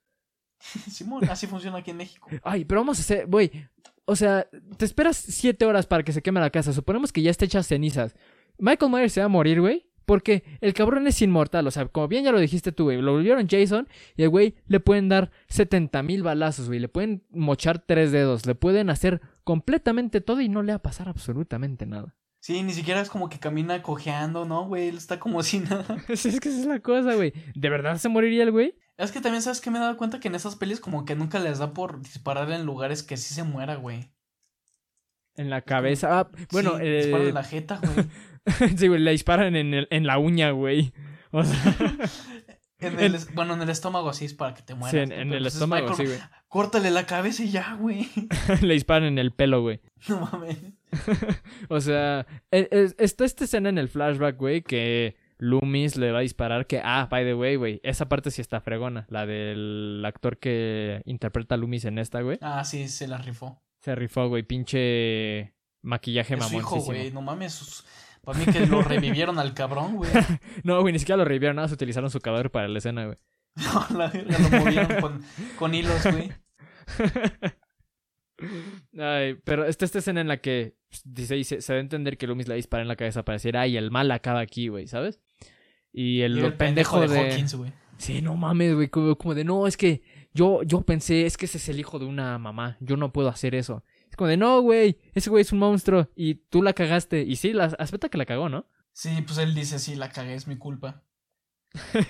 [0.59, 2.29] Simón, así funciona aquí en México.
[2.43, 3.51] Ay, pero vamos a hacer, güey.
[4.07, 6.73] O sea, te esperas 7 horas para que se queme la casa.
[6.73, 8.15] Suponemos que ya está hecha cenizas.
[8.59, 9.87] Michael Myers se va a morir, güey.
[10.07, 11.67] Porque el cabrón es inmortal.
[11.67, 13.01] O sea, como bien ya lo dijiste tú, güey.
[13.01, 13.89] Lo volvieron Jason
[14.19, 16.79] y el güey le pueden dar 70 mil balazos, güey.
[16.79, 18.45] Le pueden mochar tres dedos.
[18.45, 22.15] Le pueden hacer completamente todo y no le va a pasar absolutamente nada.
[22.45, 24.89] Sí, ni siquiera es como que camina cojeando, ¿no, güey?
[24.89, 25.97] Él está como si nada.
[26.09, 27.33] es que esa es la cosa, güey.
[27.55, 28.75] ¿De verdad se moriría el güey?
[28.99, 31.15] Es que también, ¿sabes que Me he dado cuenta que en esas pelis como que
[31.15, 34.11] nunca les da por disparar en lugares que sí se muera, güey.
[35.37, 36.21] En la cabeza.
[36.21, 38.07] Ah, bueno, Sí, eh, disparan en la jeta, güey.
[38.77, 40.93] sí, güey, le disparan en, el- en la uña, güey.
[41.31, 41.75] O sea,
[42.79, 44.91] En el es- bueno, en el estómago sí es para que te mueras.
[44.91, 46.29] sí, en, el es estómago, Michael- sí, güey.
[46.49, 48.07] Córtale la cabeza y ya, güey.
[48.61, 49.81] le disparan en el pelo, güey.
[50.09, 50.59] No mames.
[51.69, 56.19] O sea, e- es- está esta escena en el flashback, güey, que Loomis le va
[56.19, 56.67] a disparar.
[56.67, 59.07] Que, ah, by the way, güey, esa parte sí está fregona.
[59.09, 62.39] La del actor que interpreta a Loomis en esta, güey.
[62.41, 63.63] Ah, sí, se la rifó.
[63.81, 67.11] Se rifó, güey, pinche maquillaje su hijo, güey.
[67.11, 67.85] No mames.
[68.23, 70.11] Para mí que lo revivieron al cabrón, güey.
[70.65, 73.19] No, güey, ni siquiera lo revivieron, nada, se utilizaron su cadáver para la escena, güey.
[73.57, 75.23] No, la verga, lo movieron con,
[75.59, 76.33] con hilos, güey.
[78.99, 82.27] Ay, pero está esta escena en la que dice, dice, se da a entender que
[82.27, 85.21] Loomis la dispara en la cabeza para decir, ay, el mal acaba aquí, güey, ¿sabes?
[85.93, 87.27] Y el, Y lo el pendejo, pendejo de...
[87.27, 87.73] de Hawkins, güey.
[87.99, 90.03] Sí, no mames, güey, como, como de, no, es que
[90.33, 93.29] yo, yo pensé, es que ese es el hijo de una mamá, yo no puedo
[93.29, 93.85] hacer eso.
[94.11, 97.23] Es como de, no, güey, ese güey es un monstruo y tú la cagaste.
[97.23, 98.67] Y sí, la, aspeta que la cagó, ¿no?
[98.93, 101.03] Sí, pues él dice, sí, la cagué, es mi culpa.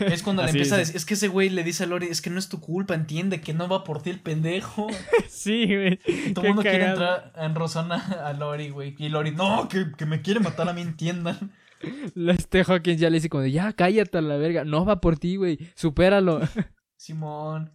[0.00, 0.92] Es cuando le empieza a dice.
[0.92, 2.94] decir, es que ese güey le dice a Lori, es que no es tu culpa,
[2.94, 4.88] entiende que no va por ti el pendejo.
[5.28, 5.98] sí, güey.
[6.34, 8.94] Todo el mundo quiere entrar en razón a, a Lori, güey.
[8.98, 11.52] Y Lori, no, que, que me quiere matar a mí, entiendan.
[12.16, 15.18] Este Hawkins ya le dice como de, ya, cállate a la verga, no va por
[15.18, 16.40] ti, güey, supéralo.
[16.96, 17.70] Simón.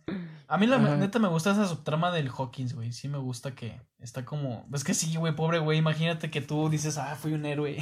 [0.48, 0.96] A mí la Ajá.
[0.98, 2.92] neta me gusta esa subtrama del Hawkins, güey.
[2.92, 4.66] Sí me gusta que está como...
[4.74, 5.78] Es que sí, güey, pobre güey.
[5.78, 7.78] Imagínate que tú dices, ah, fui un héroe.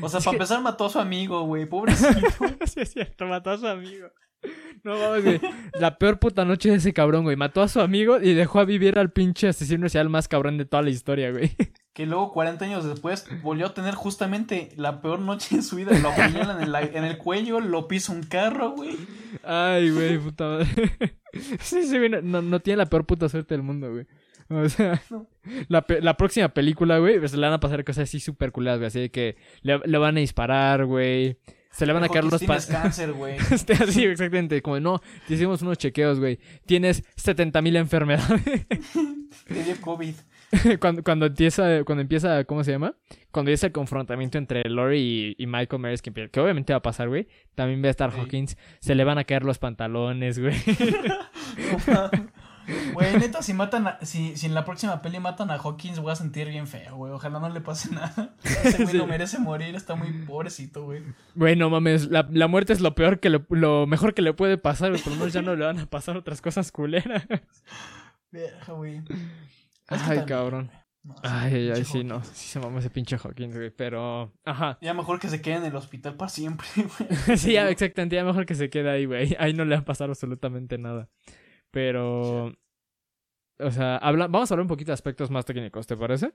[0.00, 1.66] O sea, para que- empezar mató a su amigo, güey.
[1.66, 2.10] Pobrecito.
[2.66, 4.08] sí, es cierto, mató a su amigo.
[4.84, 5.40] No mames, güey.
[5.78, 7.36] La peor puta noche de ese cabrón, güey.
[7.36, 10.64] Mató a su amigo y dejó a vivir al pinche asesino serial más cabrón de
[10.64, 11.54] toda la historia, güey.
[11.92, 15.92] que luego, 40 años después, volvió a tener justamente la peor noche de su vida.
[15.98, 18.96] Lo apuñalan en, la- en el cuello, lo pisa un carro, güey.
[19.42, 20.66] Ay, güey, puta madre.
[21.60, 22.08] Sí, sí, güey.
[22.22, 24.06] No, no tiene la peor puta suerte del mundo, güey.
[24.64, 25.26] O sea, No.
[25.68, 28.78] la, pe- la próxima película, güey, pues le van a pasar cosas así súper culeras,
[28.78, 28.88] güey.
[28.88, 31.38] Así de que le, le van a disparar, güey.
[31.70, 33.36] Se le van a caer los tienes cáncer, güey.
[33.52, 34.60] Este, así, exactamente.
[34.60, 36.40] Como, no, te hicimos unos chequeos, güey.
[36.66, 38.66] Tienes 70 mil enfermedades.
[39.46, 40.14] Te dio COVID.
[40.80, 42.96] cuando, cuando empieza, cuando empieza, ¿cómo se llama?
[43.30, 44.98] Cuando empieza el confrontamiento entre Lori
[45.38, 47.28] y, y Michael Myers, que, que obviamente va a pasar, güey.
[47.54, 48.18] También va a estar Sí.
[48.18, 48.56] Hawkins.
[48.80, 50.56] Se le van a caer los pantalones, güey.
[52.92, 56.12] Güey, neta, si matan a, si, si en la próxima peli matan a Hawkins, voy
[56.12, 57.12] a sentir bien feo, güey.
[57.12, 58.34] Ojalá no le pase nada.
[58.42, 58.98] Ese güey Sí.
[58.98, 61.02] no merece morir, está muy pobrecito, güey.
[61.34, 62.08] Güey, no mames.
[62.10, 65.02] La, la muerte es lo peor que le- lo mejor que le puede pasar, güey.
[65.02, 67.26] Por lo menos ya no le van a pasar otras cosas culeras.
[68.30, 68.98] Verga, güey.
[68.98, 69.14] Es que
[69.88, 70.66] Ay, también, cabrón.
[70.66, 70.80] güey.
[71.02, 72.22] No, Ay, ay, sí, no.
[72.22, 73.70] Sí se mama ese pinche Hawkins, güey.
[73.70, 74.76] Pero, ajá.
[74.82, 77.38] Ya mejor que se quede en el hospital para siempre, güey.
[77.38, 78.16] sí, ya, exactamente.
[78.16, 79.34] Ya mejor que se quede ahí, güey.
[79.38, 81.08] Ahí no le va a pasar absolutamente nada.
[81.70, 82.54] Pero.
[83.58, 84.26] O sea, habla...
[84.26, 86.32] vamos a hablar un poquito de aspectos más técnicos, ¿te parece?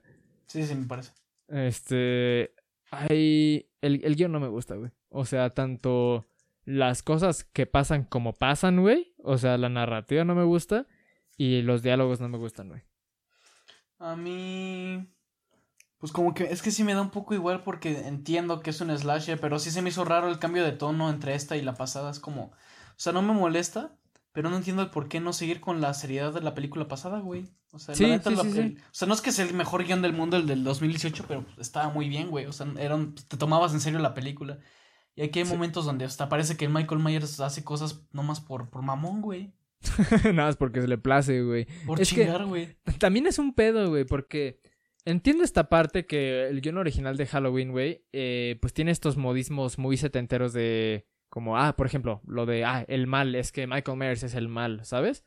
[0.48, 1.12] Sí, sí, me parece.
[1.48, 2.54] Este.
[2.91, 3.69] Hay.
[3.82, 4.91] El, el guion no me gusta, güey.
[5.10, 6.28] O sea, tanto
[6.65, 9.13] las cosas que pasan como pasan, güey.
[9.24, 10.88] O sea, la narrativa no me gusta.
[11.38, 12.82] Y los diálogos no me gustan, güey.
[14.00, 15.08] A mí.
[15.98, 18.82] Pues como que es que sí me da un poco igual porque entiendo que es
[18.82, 21.62] un slasher, pero sí se me hizo raro el cambio de tono entre esta y
[21.62, 22.12] la pasada.
[22.12, 22.45] Es como.
[22.45, 23.98] O sea, no me molesta,
[24.36, 27.19] pero no entiendo el por qué no seguir con la seriedad de la película pasada,
[27.19, 27.45] güey.
[27.71, 29.45] O sea, Sí, la neta, sí, la- sí, el- o sea, no es que sea
[29.45, 32.45] el mejor guion del mundo, el del 2018, pero estaba muy bien, güey.
[32.45, 34.60] O sea, era un- te tomabas en serio la película.
[35.15, 38.82] Y aquí hay momentos donde hasta parece que Michael Myers hace cosas nomás por, por
[38.82, 39.54] mamón, güey.
[40.26, 41.65] Nada más porque se le place, güey.
[41.86, 42.76] Por Es chingar, güey.
[43.00, 44.60] También es un pedo, güey, porque
[45.06, 49.78] entiendo esta parte que el guion original de Halloween, güey, eh, pues tiene estos modismos
[49.78, 53.98] muy setenteros de, como, ah, por ejemplo, lo de, ah, el mal, es que Michael
[53.98, 55.26] Myers es el mal, ¿sabes?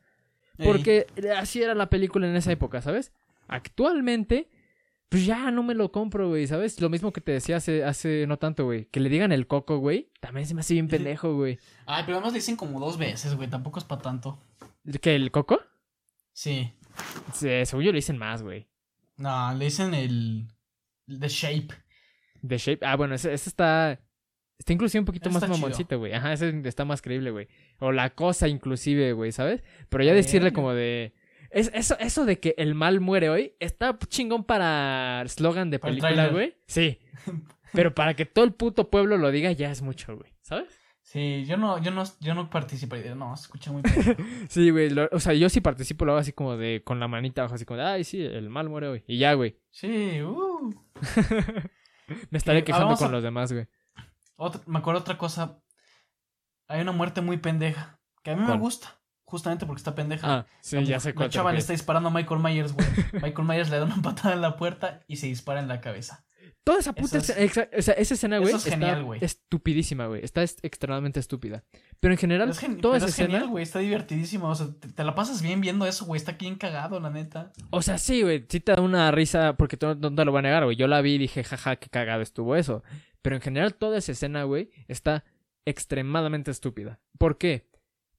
[0.56, 0.66] Ey.
[0.66, 3.12] Porque así era la película en esa época, ¿sabes?
[3.46, 4.48] Actualmente,
[5.10, 6.80] pues ya no me lo compro, güey, ¿sabes?
[6.80, 8.86] Lo mismo que te decía hace, hace no tanto, güey.
[8.86, 11.58] Que le digan el coco, güey, también se me hace bien pendejo, güey.
[11.84, 13.50] Ay, pero además le dicen como dos veces, güey.
[13.50, 14.38] Tampoco es para tanto.
[15.02, 15.60] ¿Que el coco?
[16.32, 16.72] Sí.
[17.34, 18.66] Sí, según yo le dicen más, güey.
[19.18, 20.46] No, le dicen el.
[21.06, 21.68] The Shape.
[22.48, 22.86] The Shape.
[22.86, 24.00] Ah, bueno, ese, ese está.
[24.58, 26.12] Está inclusive un poquito Está más mamoncito, güey.
[26.12, 27.48] Ajá, ese está más creíble, güey.
[27.78, 29.62] O la cosa, inclusive, güey, ¿sabes?
[29.88, 31.14] Pero ya decirle como de.
[31.50, 35.80] Es, eso, eso de que el mal muere hoy está chingón para slogan de el
[35.80, 36.56] película, güey.
[36.66, 36.98] Sí.
[37.72, 40.32] Pero para que todo el puto pueblo lo diga ya es mucho, güey.
[40.42, 40.78] ¿Sabes?
[41.02, 43.14] Sí, yo no, yo no, yo no participaría.
[43.14, 43.82] No, se escucha muy.
[44.48, 44.90] Sí, güey.
[45.12, 46.82] O sea, yo sí participo, lo hago así como de.
[46.84, 47.86] Con la manita abajo, así como de.
[47.86, 49.04] Ay, sí, el mal muere hoy.
[49.06, 49.56] Y ya, güey.
[49.70, 50.74] Sí, uh.
[52.30, 53.66] Me estaré Que- quejando con a- los demás, güey.
[54.38, 55.60] Otra- me acuerdo otra cosa.
[56.68, 58.00] Hay una muerte muy pendeja.
[58.22, 58.58] Que a mí ¿Cuál?
[58.58, 58.94] me gusta.
[59.24, 60.26] Justamente porque está pendeja.
[60.38, 61.28] Ah, sí, La ya sé La cuál.
[61.28, 62.86] te chava le está disparando a Michael Myers, güey.
[63.22, 66.24] Michael Myers le da una patada en la puerta y se dispara en la cabeza.
[66.64, 69.24] Toda esa puta es- escena, exa- o sea, esa escena, güey, es está genial, güey.
[69.24, 70.22] estupidísima, güey.
[70.24, 71.64] Está est- extremadamente estúpida.
[72.00, 73.62] Pero en general, Es, toda pero esa es genial, escena, güey.
[73.62, 74.48] Está divertidísimo.
[74.48, 76.18] O sea, te, te la pasas bien viendo eso, güey.
[76.18, 77.52] Está bien cagado, la neta.
[77.70, 80.38] o sea, sí, güey, sí te da una risa porque tú no te lo voy
[80.40, 80.76] a negar, güey.
[80.76, 82.82] Yo la vi y dije, jaja, qué cagado estuvo eso.
[83.28, 85.22] Pero en general, toda esa escena, güey, está
[85.66, 86.98] extremadamente estúpida.
[87.18, 87.68] ¿Por qué?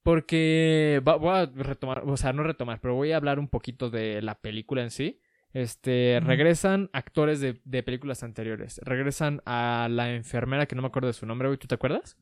[0.03, 4.22] Porque voy a retomar, o sea, no retomar, pero voy a hablar un poquito de
[4.22, 5.20] la película en sí.
[5.51, 8.80] Este, regresan actores de, de películas anteriores.
[8.84, 11.57] Regresan a la enfermera que no me acuerdo de su nombre, güey.
[11.57, 12.16] ¿Tú te acuerdas?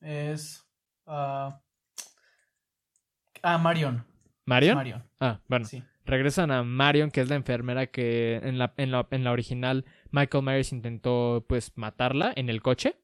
[0.00, 0.64] Es.
[1.04, 1.60] ah
[3.42, 4.04] ah, Marion.
[4.46, 4.76] ¿Marion?
[4.76, 5.02] Marion.
[5.18, 5.64] Ah, bueno.
[5.64, 5.82] Sí.
[6.08, 9.84] Regresan a Marion, que es la enfermera que en la, en la, en la original
[10.10, 12.96] Michael Myers intentó pues matarla en el coche.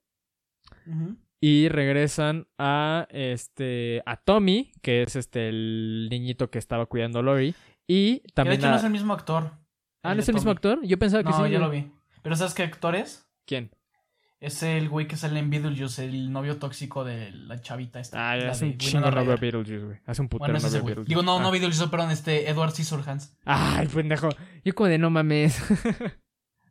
[0.86, 1.16] Ujú.
[1.40, 7.22] Y regresan a este a Tommy, que es este el niñito que estaba cuidando a
[7.22, 7.54] Lori.
[7.86, 9.50] Y Que de también hecho a- no es el mismo actor.
[10.02, 10.72] Ah, ¿no es el mismo Tommy.
[10.74, 10.86] actor?
[10.88, 11.42] Yo pensaba que No, sí.
[11.52, 11.60] ya güey.
[11.60, 11.92] lo vi.
[12.22, 13.28] Pero ¿sabes qué actor es?
[13.46, 13.70] ¿Quién?
[14.44, 18.18] Es el güey que sale en Beetlejuice, el novio tóxico de la chavita esta.
[18.32, 19.36] Ah, hace de un chingo novio a.
[19.36, 19.98] Beetlejuice, güey.
[20.06, 20.84] Hace un putero Bueno, novio a güey.
[20.94, 21.08] Beetlejuice.
[21.08, 21.42] Digo, no, Ah.
[21.42, 23.36] no Beetlejuice, perdón, este Edward Scissorhands.
[23.44, 24.28] Ay, pendejo.
[24.64, 25.60] Yo como de no mames.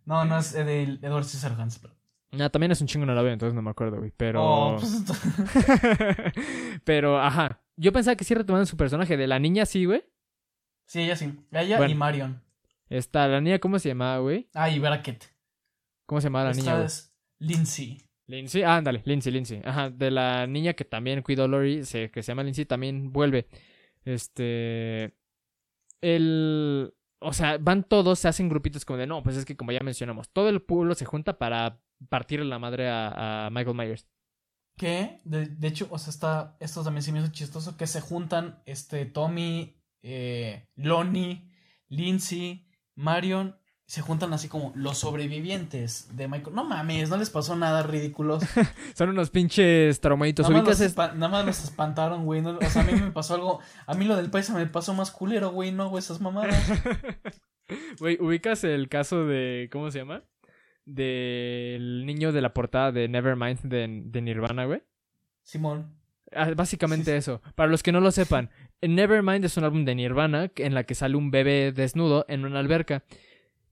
[0.05, 1.79] No, no es el Edward Scissorhands.
[1.79, 1.95] pero-
[2.33, 4.11] no, también es un chingo novio, entonces no me acuerdo, güey.
[4.17, 4.43] Pero...
[4.43, 4.91] Oh, pues
[6.83, 7.61] pero, ajá.
[7.77, 9.17] Yo pensaba que sí retomaban su personaje.
[9.17, 10.03] De la niña, sí, güey.
[10.85, 11.33] Sí, ella sí.
[11.51, 11.91] Ella Bueno.
[11.93, 12.43] y Marion.
[12.89, 14.49] Está, la niña, ¿cómo se llamaba, güey?
[14.53, 14.81] Ah, y.
[16.05, 16.85] ¿Cómo se llamaba la niña, Esta güey?
[16.85, 18.01] es Lindsay.
[18.27, 19.61] Lindsay, ah, ándale, Lindsay, Lindsay.
[19.65, 23.11] Ajá, de la niña que también cuidó a Lori, se- que se llama Lindsay, también
[23.11, 23.47] vuelve.
[24.05, 25.13] Este.
[26.01, 26.93] El.
[27.19, 29.79] O sea, van todos, se hacen grupitos como de no, pues es que como ya
[29.79, 31.79] mencionamos, todo el pueblo se junta para
[32.09, 34.07] partirle la madre a, a Michael Myers.
[34.75, 38.01] Que, de, de hecho, o sea, está, esto también se me hizo chistoso, que se
[38.01, 41.49] juntan, este, Tommy, eh, Lonnie,
[41.87, 43.55] Lindsay, Marion,
[43.85, 46.55] se juntan así como los sobrevivientes de Michael.
[46.55, 48.43] No mames, no les pasó nada ridículos.
[48.95, 50.49] Son unos pinches traumaditos.
[50.49, 52.41] Nada más, ¿Ubicas los nada más los espantaron, güey.
[52.41, 53.59] no- o sea, a mí me pasó algo.
[53.85, 55.71] A mí lo del paisa me pasó más culero, güey.
[55.71, 56.55] No, güey, esas mamadas.
[57.99, 59.69] Güey, ¿ubicas el caso de.
[59.71, 60.23] ¿Cómo se llama?
[60.85, 64.83] Del niño de la portada de Nevermind de, de Nirvana, güey.
[65.43, 65.95] Simón.
[66.35, 67.17] Ah, Básicamente Sí, sí.
[67.17, 67.41] eso.
[67.55, 68.49] Para los que no lo sepan,
[68.81, 72.59] Nevermind es un álbum de Nirvana en la que sale un bebé desnudo en una
[72.59, 73.03] alberca.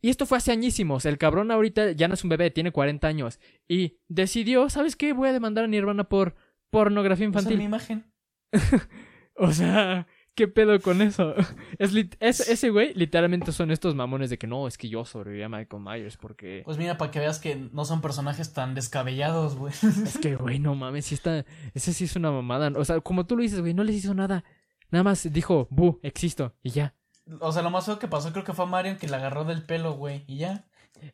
[0.01, 1.05] Y esto fue hace añísimos.
[1.05, 3.39] El cabrón ahorita ya no es un bebé, tiene 40 años.
[3.67, 5.13] Y decidió, ¿sabes qué?
[5.13, 6.35] Voy a demandar a Nirvana por
[6.71, 7.61] pornografía Usa mi infantil.
[7.61, 8.05] imagen.
[9.35, 11.33] O sea, ¿qué pedo con eso?
[11.79, 11.93] Es
[12.41, 15.81] ese güey literalmente son estos mamones de que no, es que yo sobreviví a Michael
[15.81, 16.61] Myers porque...
[16.65, 19.73] Pues mira, para que veas que no son personajes tan descabellados, güey.
[20.05, 21.45] Es que, güey, no mames, sí está...
[21.73, 22.71] Ese sí es una mamada.
[22.75, 24.43] O sea, como tú lo dices, güey, no les hizo nada.
[24.91, 26.93] Nada más dijo, bu, existo, y ya.
[27.39, 29.45] O sea, lo más feo que pasó creo que fue a Marion que la agarró
[29.45, 30.23] del pelo, güey.
[30.27, 30.65] Y ya.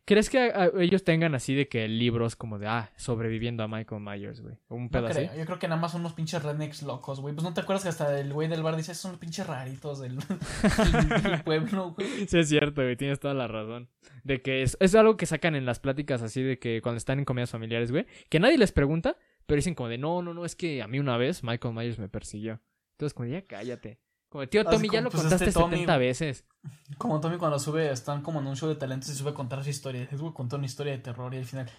[0.04, 3.68] ¿Crees que a- a- ellos tengan así de que libros como de, ah, sobreviviendo a
[3.70, 4.56] Michael Myers, güey?
[4.68, 5.34] Un No creo.
[5.38, 7.34] Yo creo que nada más son unos pinches rednecks locos, güey.
[7.34, 10.00] Pues no te acuerdas que hasta el güey del bar dice, "Esos son pinches raritos
[10.02, 10.18] del
[11.44, 12.28] pueblo, güey.
[12.28, 13.90] Sí, es cierto, güey, tienes toda la razón.
[14.24, 17.20] De que es, es algo que sacan en las pláticas así de que cuando están
[17.20, 19.16] en comidas familiares, güey, que nadie les pregunta,
[19.46, 22.00] pero dicen como de, no, no, no, es que a mí una vez Michael Myers
[22.00, 22.60] me persiguió.
[22.94, 24.00] Entonces, como, ya cállate.
[24.38, 26.08] Como, tío Tommy, ya lo pues, contaste este Tommy, 70 güey.
[26.08, 26.46] veces.
[26.98, 29.64] Como Tommy cuando sube, están como en un show de talentos y sube a contar
[29.64, 30.08] su historia.
[30.12, 31.70] Es güey, contó una historia de terror y al final,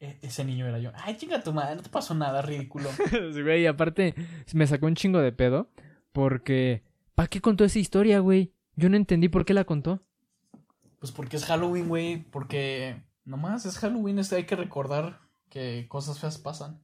[0.00, 0.92] "E- ese niño era yo.
[0.94, 2.88] Ay, chinga tu madre, no te pasó nada, ridículo.
[3.34, 4.14] Sí, güey, y aparte,
[4.54, 5.68] me sacó un chingo de pedo,
[6.12, 6.82] porque,
[7.14, 8.52] ¿para qué contó esa historia, güey?
[8.76, 10.02] Yo no entendí por qué la contó.
[10.98, 12.24] Pues porque es Halloween, güey.
[12.30, 16.80] Porque nomás es Halloween, este, hay que recordar que cosas feas pasan.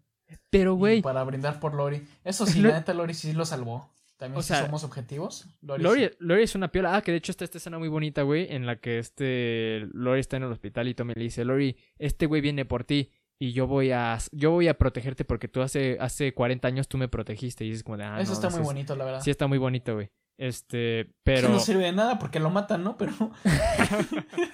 [0.51, 2.07] Pero, güey, Para brindar por Lori.
[2.25, 3.91] Eso sí, No- la neta, Lori sí lo salvó.
[4.23, 5.49] También O si sea, somos objetivos.
[5.63, 6.11] Lori, Lori, sí.
[6.21, 6.95] Lori es una piola.
[6.95, 10.21] Ah, que de hecho está esta escena muy bonita, güey, en la que este Lori
[10.21, 13.11] está en el hospital y Tommy le dice, Lori, este güey viene por ti
[13.41, 16.99] y yo voy a yo voy a protegerte porque tú hace hace 40 años tú
[16.99, 19.21] me protegiste y dices como de, ah, Eso no, está no muy bonito, la verdad.
[19.23, 20.13] Sí está muy bonito, güey.
[20.39, 22.97] Este, pero no sirve de nada porque lo matan, ¿no?
[22.97, 23.13] Pero.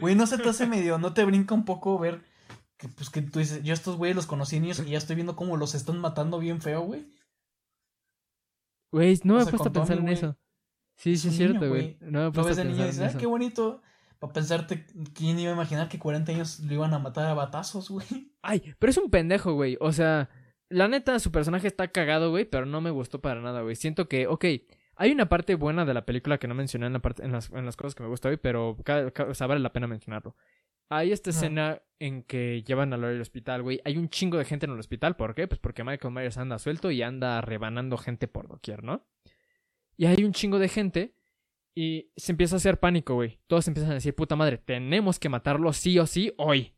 [0.00, 0.98] Güey, no se te hace medio.
[0.98, 2.20] ¿No te brinca un poco ver
[2.76, 5.36] que, pues, que tú dices, yo estos güeyes los conocí niños y ya estoy viendo
[5.36, 7.06] cómo los están matando bien feo, güey?
[8.90, 10.14] Güey, no o me he puesto a pensar en güey.
[10.14, 10.36] eso.
[10.96, 11.96] Sí, sí es cierto, güey.
[11.98, 11.98] güey.
[12.00, 13.30] No me he puesto a de niño pensar dices, en ah, qué eso.
[13.30, 13.82] bonito.
[14.18, 17.90] Para pensarte, ¿quién iba a imaginar que 40 años lo iban a matar a batazos,
[17.90, 18.32] güey?
[18.42, 19.76] Ay, pero es un pendejo, güey.
[19.80, 20.30] O sea,
[20.68, 23.76] la neta, su personaje está cagado, güey, pero no me gustó para nada, güey.
[23.76, 24.44] Siento que, ok,
[24.96, 27.50] hay una parte buena de la película que no mencioné en, la parte, en, las,
[27.50, 30.34] en las cosas que me gusta hoy, pero o sea, vale la pena mencionarlo.
[30.88, 33.80] Hay esta escena en que llevan a Lori al hospital, güey.
[33.84, 35.16] Hay un chingo de gente en el hospital.
[35.16, 35.48] ¿Por qué?
[35.48, 39.04] Pues porque Michael Myers anda suelto y anda rebanando gente por doquier, ¿no?
[39.96, 41.14] Y hay un chingo de gente
[41.74, 43.38] y se empieza a hacer pánico, güey.
[43.46, 46.74] Todos empiezan a decir, puta madre, tenemos que matarlo sí o sí hoy.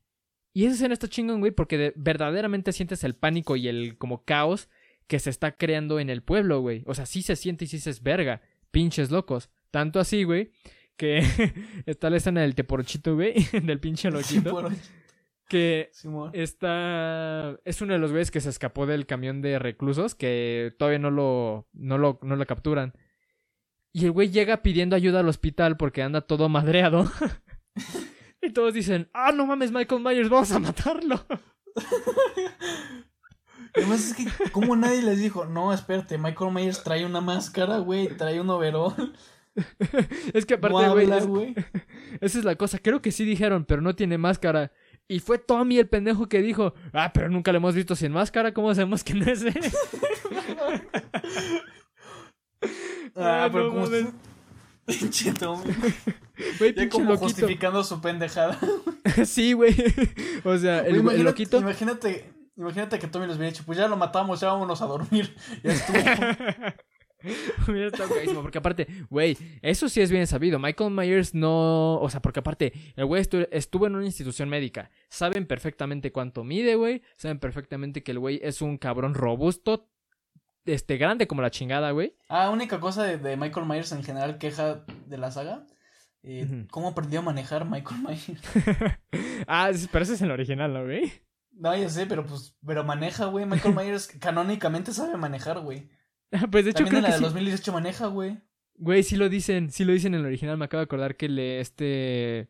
[0.55, 4.25] Y esa escena está chingón, güey, porque de- verdaderamente sientes el pánico y el como
[4.25, 4.69] caos
[5.07, 6.83] que se está creando en el pueblo, güey.
[6.87, 8.41] O sea, sí se siente y sí se es verga.
[8.71, 9.51] Pinches locos.
[9.71, 10.51] Tanto así, güey,
[10.99, 11.23] que
[11.87, 14.69] está la escena del teporochito, güey, del pinche loquito.
[15.49, 16.31] Que Simón.
[16.35, 17.57] está...
[17.65, 21.11] Es uno de los güeyes que se escapó del camión de reclusos que todavía no
[21.11, 22.93] lo, no lo, no lo capturan.
[23.95, 27.11] Y el güey llega pidiendo ayuda al hospital porque anda todo madreado.
[28.43, 31.25] y todos dicen, ah, no mames, Michael Myers, vamos a matarlo.
[33.75, 38.15] Además es que, como nadie les dijo, no, espérate, Michael Myers trae una máscara, güey,
[38.17, 38.95] trae un overall.
[40.35, 41.25] es que aparte, güey, es-
[42.21, 42.79] esa es la cosa.
[42.79, 44.73] Creo que sí dijeron, pero no tiene máscara.
[45.09, 48.53] Y fue Tommy el pendejo que dijo, ah, pero nunca lo hemos visto sin máscara,
[48.53, 49.55] ¿cómo sabemos que no es él?
[53.15, 54.13] Ah, pero no como.
[54.87, 55.65] Pinche Tommy.
[56.59, 57.25] Güey, Ya como loquito.
[57.25, 58.59] justificando su pendejada.
[59.27, 59.75] sí, güey.
[60.45, 61.59] o sea, el, Güey, el imagínate, loquito.
[61.59, 65.35] Imagínate, imagínate que Tommy les hubiera dicho, pues ya lo matamos, ya vámonos a dormir.
[65.63, 65.99] Ya estuvo.
[67.69, 70.59] Hubiera estado cagadísimo, porque aparte, güey, eso sí es bien sabido.
[70.59, 72.01] Michael Myers no.
[72.01, 74.91] O sea, porque aparte, el güey estu- estuvo en una institución médica.
[75.09, 77.03] Saben perfectamente cuánto mide, güey.
[77.17, 79.89] Saben perfectamente que el güey es un cabrón robusto.
[80.65, 82.15] Este, grande como la chingada, güey.
[82.29, 85.65] ah, única cosa de, de Michael Myers en general, queja de la saga.
[86.23, 86.67] eh.
[86.71, 88.27] ¿Cómo aprendió a manejar Michael Myers?
[89.47, 91.11] ah, pero ese es el original, ¿no, güey?
[91.53, 93.47] No, ya sé, pero pues, pero maneja, güey.
[93.47, 95.89] Michael Myers canónicamente sabe manejar, güey.
[96.51, 97.25] pues de hecho, También creo en la que de sí.
[97.25, 98.39] 2018 maneja, güey.
[98.77, 100.57] Güey, sí lo dicen, sí lo dicen en el original.
[100.57, 102.49] Me acabo de acordar que le, este.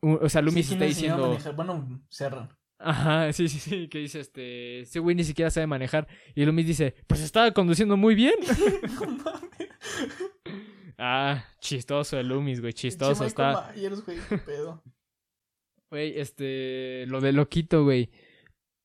[0.00, 1.28] u- O sea, Loomis Sí, está ¿quién le enseñó a diciendo.
[1.28, 1.54] manejar?
[1.56, 2.58] Bueno, Serra.
[2.78, 6.06] Ajá, sí, sí, sí, que dice este, ese güey ni siquiera sabe manejar.
[6.34, 8.34] Y Loomis dice, pues estaba conduciendo muy bien.
[9.00, 9.68] No mames.
[10.98, 13.48] ah, chistoso el Loomis, güey, chistoso Pinche está.
[13.48, 14.82] Michael Myers, güey, qué pedo.
[15.88, 18.10] Güey, este, lo de loquito, güey.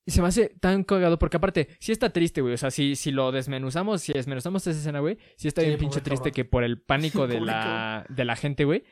[0.06, 2.56] Y se me hace tan cagado porque aparte, sí está triste, güey.
[2.56, 5.80] O sea, si, si lo desmenuzamos, si desmenuzamos esa escena, güey, sí está Sí, bien
[5.80, 6.34] pinche triste cabrón.
[6.34, 8.84] que por el pánico de la, de la gente, güey,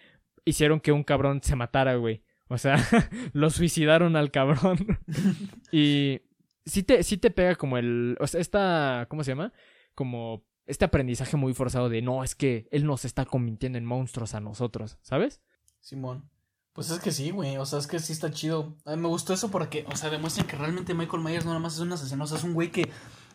[0.45, 2.23] hicieron que un cabrón se matara, güey.
[2.47, 2.77] O sea,
[3.33, 4.99] lo suicidaron al cabrón.
[5.71, 6.21] y
[6.65, 8.17] sí te, sí te pega como el.
[8.19, 9.07] O sea, esta.
[9.09, 9.51] ¿Cómo se llama?
[9.95, 14.35] Como este aprendizaje muy forzado de no, es que él nos está convirtiendo en monstruos
[14.35, 15.41] a nosotros, ¿sabes?
[15.79, 16.29] Simón.
[16.73, 17.57] Pues es que sí, güey.
[17.57, 18.77] O sea, es que sí está chido.
[18.85, 21.59] A mí me gustó eso porque, o sea, demuestran que realmente Michael Myers no nada
[21.59, 22.23] más es un asesino.
[22.23, 22.89] O sea, es un güey que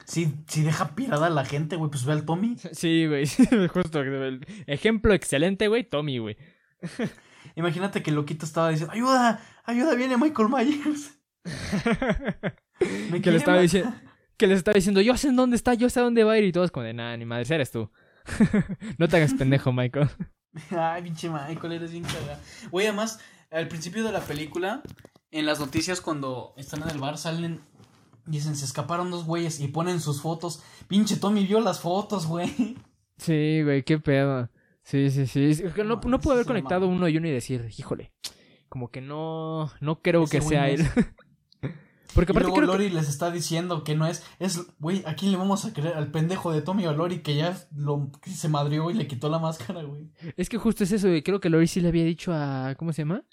[0.06, 1.90] sí, sí deja pirada a la gente, güey.
[1.90, 2.56] Pues ve al Tommy.
[2.72, 3.26] Sí, güey.
[3.72, 4.00] Justo.
[4.00, 5.84] el Ejemplo excelente, güey.
[5.84, 6.36] Tommy, güey.
[7.56, 11.18] Imagínate que loquito estaba diciendo, ayuda, ayuda, viene Michael Myers.
[13.10, 13.62] Me que le estaba matar".
[13.62, 13.94] diciendo.
[14.36, 16.38] Que les estaba diciendo, yo sé en dónde está, yo sé a dónde va a
[16.38, 16.44] ir.
[16.44, 17.90] Y todos como de, nada, ni madre, eres tú.
[18.98, 20.08] no te hagas pendejo, Michael.
[20.70, 22.38] Ay, pinche Michael, eres bien cagado.
[22.70, 24.82] Güey, además, al principio de la película,
[25.30, 27.60] en las noticias cuando están en el bar, salen,
[28.26, 30.62] dicen, se escaparon dos güeyes y ponen sus fotos.
[30.88, 32.76] Pinche Tommy vio las fotos, güey.
[33.18, 34.50] Sí, güey, qué pedo.
[34.82, 35.50] Sí, sí, sí.
[35.50, 38.12] Es que No, No no puedo haber conectado uno y uno y decir, híjole,
[38.68, 40.80] como que no, no creo Ese que sea él.
[40.82, 40.90] es.
[42.12, 45.02] Porque Y aparte luego creo que- Lori les está diciendo que no es, es, güey,
[45.06, 45.94] ¿a quién le vamos a creer?
[45.94, 49.06] Al pendejo de Tommy o a Lori que ya lo, que se madrió y le
[49.06, 50.10] quitó la máscara, güey.
[50.36, 51.22] Es que justo es eso, güey.
[51.22, 52.74] Creo que Lori sí le había dicho a.
[52.78, 53.24] ¿Cómo se llama?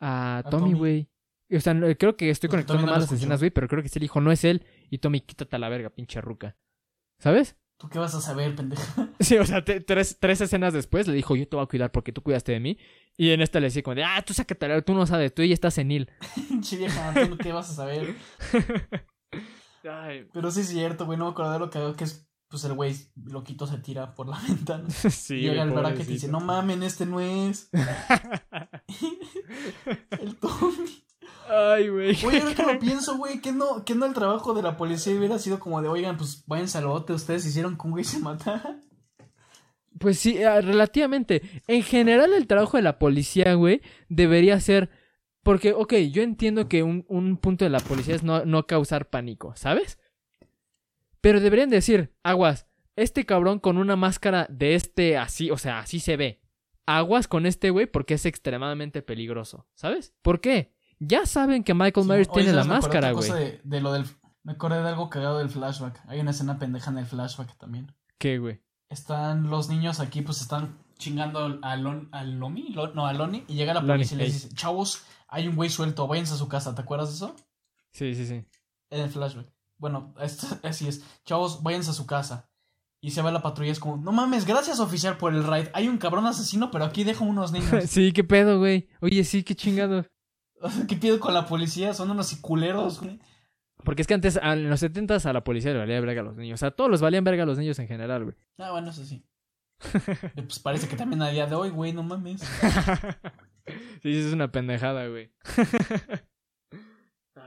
[0.00, 1.08] A, A Tommy, güey.
[1.54, 3.88] O sea, creo que estoy Porque conectando no mal las escenas, güey, pero creo que
[3.88, 4.64] sí le dijo, no es él.
[4.90, 6.56] Y Tommy, quítate a la verga, pinche ruca.
[7.18, 7.56] ¿Sabes?
[7.76, 8.82] ¿Tú qué vas a saber, pendeja?
[9.20, 11.92] Sí, o sea, te- tres, tres escenas después le dijo, yo te voy a cuidar
[11.92, 12.78] porque tú cuidaste de mí.
[13.16, 15.54] Y en esta le decía como de, ah, tú sácate, tú no sabes, tú ya
[15.54, 16.10] estás senil.
[16.48, 18.14] Pinche vieja, ¿tú qué vas a saber?
[19.88, 22.26] Ay, Pero sí es cierto, güey, no me acuerdo de lo que hago, que es,
[22.48, 24.88] pues el güey loquito se tira por la ventana.
[24.90, 26.32] sí, y llega el Bracket y dice, pobrecito.
[26.32, 27.68] no mamen, este no es.
[30.20, 31.04] el Tommy.
[31.48, 32.16] Ay, güey.
[32.24, 35.14] Oye, ahora que lo pienso, güey, que no, que no el trabajo de la policía
[35.14, 38.18] hubiera sido como de, oigan, pues váyanse al bote, ustedes hicieron que un güey se
[38.18, 38.80] matara.
[39.98, 41.42] Pues sí, eh, relativamente.
[41.66, 44.90] En general, el trabajo de la policía, güey, debería ser.
[45.42, 49.10] Porque, ok, yo entiendo que un, un punto de la policía es no, no causar
[49.10, 49.98] pánico, ¿sabes?
[51.20, 52.66] Pero deberían decir, aguas,
[52.96, 56.40] este cabrón con una máscara de este así, o sea, así se ve.
[56.86, 60.14] Aguas con este güey porque es extremadamente peligroso, ¿sabes?
[60.22, 60.74] ¿Por qué?
[60.98, 63.58] Ya saben que Michael Myers tiene la máscara, güey.
[63.62, 64.04] de lo del,
[64.42, 66.02] me acordé de algo cagado del flashback.
[66.06, 67.92] Hay una escena pendeja en el flashback también.
[68.18, 68.60] ¿Qué, güey?
[68.94, 73.44] Están los niños aquí, pues están chingando a, Lon, a Lomi, Lo- no, a Loni,
[73.48, 76.46] y llega la policía y les dice, chavos, hay un güey suelto, váyanse a su
[76.48, 77.36] casa, ¿te acuerdas de eso?
[77.92, 78.44] Sí, sí, sí.
[78.90, 79.48] En el flashback.
[79.78, 80.14] Bueno,
[80.62, 81.02] así es.
[81.24, 82.48] Chavos, váyanse a su casa.
[83.00, 85.66] Y se va la patrulla, es como, no mames, gracias oficial por el raid.
[85.74, 87.84] Hay un cabrón asesino, pero aquí dejo unos niños.
[87.90, 88.88] sí, qué pedo, güey.
[89.00, 90.06] Oye, sí, qué chingado.
[90.88, 91.92] ¿Qué pido con la policía?
[91.92, 93.18] Son unos culeros, güey.
[93.84, 96.24] Porque es que antes, a- en los 70 a la policía le valía verga a
[96.24, 96.54] los niños.
[96.54, 98.36] O sea, a todos los valían verga a los niños en general, güey.
[98.58, 99.24] Ah, bueno, eso sí.
[100.34, 102.40] Pues parece que también a día de hoy, güey, no mames.
[103.66, 105.30] sí, sí, es una pendejada, güey.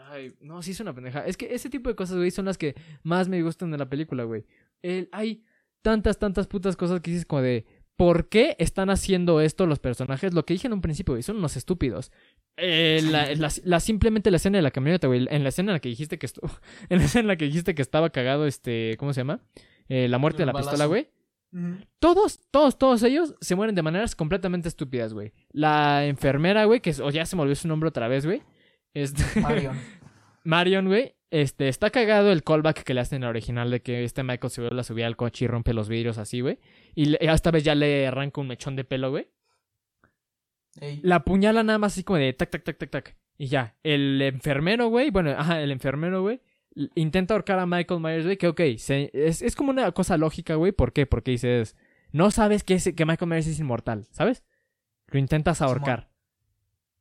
[0.09, 1.25] Ay, no, sí es una pendejada.
[1.25, 3.89] Es que ese tipo de cosas, güey, son las que más me gustan de la
[3.89, 4.45] película, güey.
[4.81, 5.43] El, hay
[5.81, 7.65] tantas, tantas putas cosas que dices como de...
[7.95, 10.31] ¿Por qué están haciendo esto los personajes?
[10.33, 12.11] Lo que dije en un principio, güey, son unos estúpidos.
[12.58, 15.28] Eh, la, la- la- simplemente la escena de la camioneta, güey.
[15.30, 16.49] En la escena en la que dijiste que estuvo...
[16.89, 18.95] En la escena en la que dijiste que estaba cagado, este...
[18.97, 19.41] ¿Cómo se llama?
[19.89, 21.10] Eh, la muerte de la pistola, güey.
[21.99, 25.34] Todos, todos, todos ellos se mueren de maneras completamente estúpidas, güey.
[25.51, 28.41] La enfermera, güey, que es- o ya se me olvidó su nombre otra vez, güey.
[28.93, 29.78] Este, Marion.
[30.43, 31.14] Marion, güey.
[31.30, 34.49] Este, está cagado el callback que le hacen en la original de que este Michael
[34.49, 36.58] se vuelve a subir al coche y rompe los vidrios así, güey.
[36.95, 39.28] Y esta vez ya le arranca un mechón de pelo, güey.
[40.80, 40.99] Ey.
[41.03, 43.17] La apuñala nada más así como de tac, tac, tac, tac, tac.
[43.38, 43.75] Y ya.
[43.84, 45.09] El enfermero, güey.
[45.11, 46.41] Bueno, ajá, el enfermero, güey.
[46.95, 48.38] Intenta ahorcar a Michael Myers, güey.
[48.38, 50.71] Que ok, se- es, es como una cosa lógica, güey.
[50.71, 51.05] ¿Por qué?
[51.05, 51.75] Porque dices,
[52.11, 54.43] no sabes que, es, que Michael Myers es inmortal, ¿sabes?
[55.07, 56.09] Lo intentas ahorcar.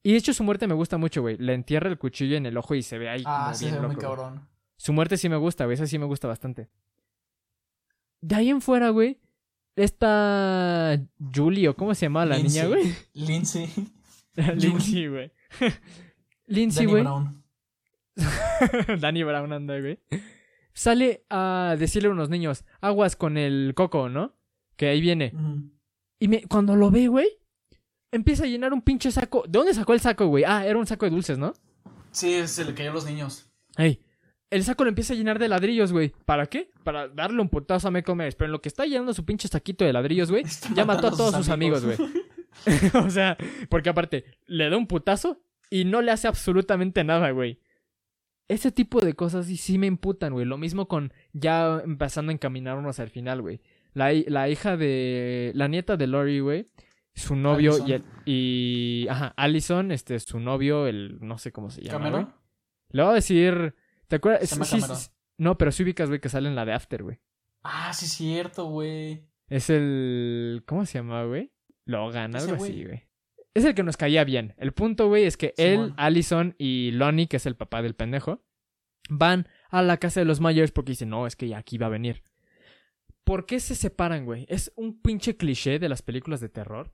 [0.03, 1.37] Y de hecho su muerte me gusta mucho, güey.
[1.37, 3.23] Le entierra el cuchillo en el ojo y se ve ahí.
[3.27, 4.49] Ah, como sí, bien se ve muy loco, cabrón.
[4.77, 5.75] Su muerte sí me gusta, güey.
[5.75, 6.69] Esa sí me gusta bastante.
[8.21, 9.19] De ahí en fuera, güey.
[9.77, 10.99] Esta.
[11.35, 12.63] Julie, o cómo se llama la Lindsay.
[12.63, 12.95] niña, güey.
[13.13, 13.69] Lindsay.
[14.57, 15.33] Lindsay, güey.
[16.47, 17.03] Lindsay, Danny güey.
[17.03, 17.45] Brown.
[19.01, 19.99] Danny Brown anda, güey.
[20.73, 24.35] Sale a decirle a unos niños, aguas con el coco, ¿no?
[24.77, 25.33] Que ahí viene.
[26.19, 27.29] Y me, cuando lo ve, güey,
[28.13, 29.45] empieza a llenar un pinche saco.
[29.47, 30.45] ¿De dónde sacó el saco, güey?
[30.45, 31.55] Ah, era un saco de dulces, ¿no?
[32.11, 33.49] Sí, se le cayó a los niños.
[33.77, 34.01] Ey,
[34.51, 36.13] el saco lo empieza a llenar de ladrillos, güey.
[36.25, 36.71] ¿Para qué?
[36.85, 38.35] Para darle un putazo a Myers.
[38.37, 40.45] Pero en lo que está llenando su pinche saquito de ladrillos, güey,
[40.75, 41.97] ya mató a todos sus amigos, güey.
[43.07, 43.37] o sea,
[43.69, 47.61] porque aparte, le da un putazo y no le hace absolutamente nada, güey.
[48.49, 50.47] Ese tipo de cosas sí, sí me imputan, güey.
[50.47, 53.61] Lo mismo con ya empezando a encaminarnos al final, güey.
[53.93, 55.51] La, la hija de...
[55.55, 56.67] La nieta de Lori, güey.
[57.15, 59.07] Su novio y, el- y...
[59.09, 61.19] Ajá, Allison, este, su novio, el...
[61.21, 61.99] No sé cómo se llama.
[62.05, 62.35] ¿Cameron?
[62.91, 63.75] Le voy a decir...
[64.09, 64.49] ¿Te acuerdas?
[64.49, 64.97] Se llama Sí, sí, Cameron.
[65.03, 65.11] sí.
[65.39, 67.19] no, pero sí ubicas, güey, que sale en la de After, güey.
[67.63, 69.25] Ah, sí, es cierto, güey.
[69.49, 70.63] Es el...
[70.67, 71.53] ¿Cómo se llama, güey?
[71.85, 73.03] Logan, algo así, güey.
[73.55, 74.55] Es el que nos caía bien.
[74.59, 75.95] El punto, güey, es que él, Simón.
[75.97, 78.45] Allison y Lonnie, que es el papá del pendejo,
[79.09, 81.87] van a la casa de los Myers porque dicen, no, es que ya aquí va
[81.87, 82.23] a venir.
[83.25, 84.47] ¿Por qué se separan, güey?
[84.49, 86.93] Es un pinche cliché de las películas de terror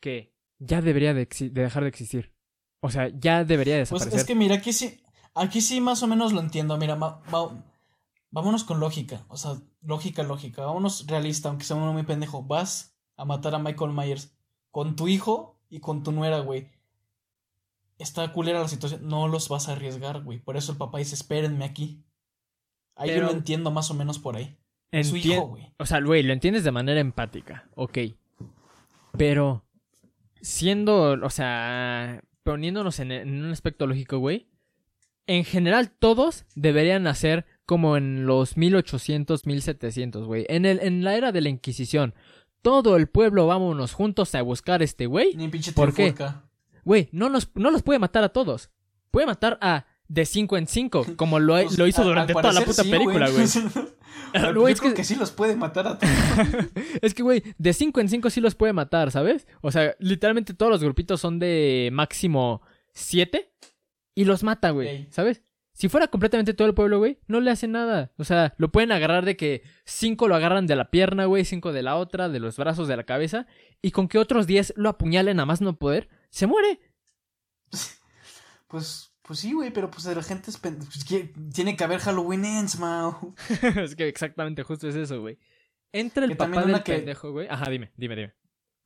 [0.00, 2.32] que ya debería de, de dejar de existir.
[2.80, 4.20] O sea, ya debería Pues desaparecer.
[4.20, 5.00] es que mira, aquí sí,
[5.34, 6.76] aquí sí más o menos lo entiendo.
[6.78, 7.20] Mira, va-
[8.30, 9.24] vámonos con lógica.
[9.28, 10.64] O sea, lógica, lógica.
[10.64, 12.42] Vámonos realista, aunque sea uno muy pendejo.
[12.42, 14.34] Vas a matar a Michael Myers
[14.70, 16.70] con tu hijo y con tu nuera, güey.
[17.98, 19.06] Está culera la situación.
[19.06, 20.38] No los vas a arriesgar, güey.
[20.38, 22.02] Por eso el papá dice, espérenme aquí.
[22.96, 24.56] Ahí Pero- yo lo entiendo más o menos por ahí.
[25.04, 25.72] Su Entien- hijo, güey.
[25.78, 27.98] O sea, güey, lo entiendes de manera empática, ok.
[29.16, 29.64] Pero
[30.40, 34.48] siendo, o sea, poniéndonos en, en un aspecto lógico, güey,
[35.26, 40.44] en general todos deberían nacer como en los 1800, 1700, güey.
[40.48, 42.14] En, el, en la era de la Inquisición,
[42.60, 45.34] todo el pueblo vámonos juntos a buscar a este güey.
[45.36, 46.14] Ni pinche ¿Por qué?
[46.84, 48.70] Güey, no, nos, no los puede matar a todos.
[49.10, 52.52] Puede matar a de 5 en 5, como lo, Pues, lo hizo a- durante toda
[52.52, 53.46] la puta sí, película, güey.
[54.32, 56.12] Pero Güey, yo es creo que- que sí los puede matar a todos.
[57.00, 59.46] Es que, güey, de 5 en 5 sí los puede matar, ¿sabes?
[59.60, 62.60] O sea, literalmente todos los grupitos son de máximo
[62.92, 63.50] 7
[64.14, 65.06] y los mata, güey, Ey.
[65.10, 65.42] ¿sabes?
[65.74, 68.12] Si fuera completamente todo el pueblo, güey, no le hace nada.
[68.18, 71.72] O sea, lo pueden agarrar de que 5 lo agarran de la pierna, güey, 5
[71.72, 73.46] de la otra, de los brazos, de la cabeza,
[73.80, 76.78] y con que otros 10 lo apuñalen a más no poder, se muere.
[78.68, 82.00] Pues, pues sí, güey, pero pues la gente es pen- pues, que- tiene que haber
[82.00, 83.34] Halloween ends, Mao.
[83.82, 85.38] es que exactamente justo es eso, güey.
[85.92, 87.48] Entra el Que papá del que- pendejo, güey.
[87.48, 88.34] Ajá, dime, dime, dime.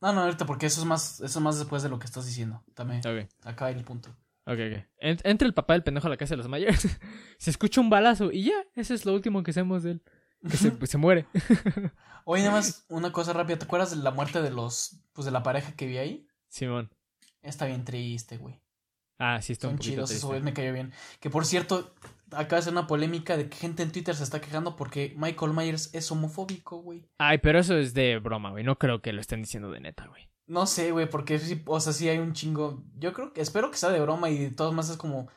[0.01, 2.25] No, no, ahorita, porque eso es más, eso es más después de lo que estás
[2.25, 2.63] diciendo.
[2.75, 3.29] También, Ok.
[3.45, 4.15] acá hay el punto.
[4.47, 4.85] Ok, ok.
[4.99, 6.87] En- entra el papá del pendejo a la casa de los Myers.
[7.37, 10.01] se escucha un balazo y ya, eso es lo último que sabemos de él.
[10.49, 11.25] Que se, pues, se muere.
[12.25, 13.57] Oye, nada más una cosa rápida.
[13.59, 16.27] ¿Te acuerdas de la muerte de los, pues de la pareja que vi ahí?
[16.49, 16.89] Simón.
[17.41, 18.61] Está bien triste, güey.
[19.19, 20.19] Ah, sí, está un Son poquito chidos, triste.
[20.19, 20.93] eso güey, me cayó bien.
[21.19, 21.95] Que por cierto,
[22.31, 25.53] acaba de ser una polémica de que gente en Twitter se está quejando porque Michael
[25.53, 27.09] Myers es homofóbico, güey.
[27.17, 28.63] Ay, pero eso es de broma, güey.
[28.63, 30.29] No creo que lo estén diciendo de neta, güey.
[30.47, 32.83] No sé, güey, porque sí, o sea, sí hay un chingo.
[32.95, 35.27] Yo creo que, espero que sea de broma y de todas más es como,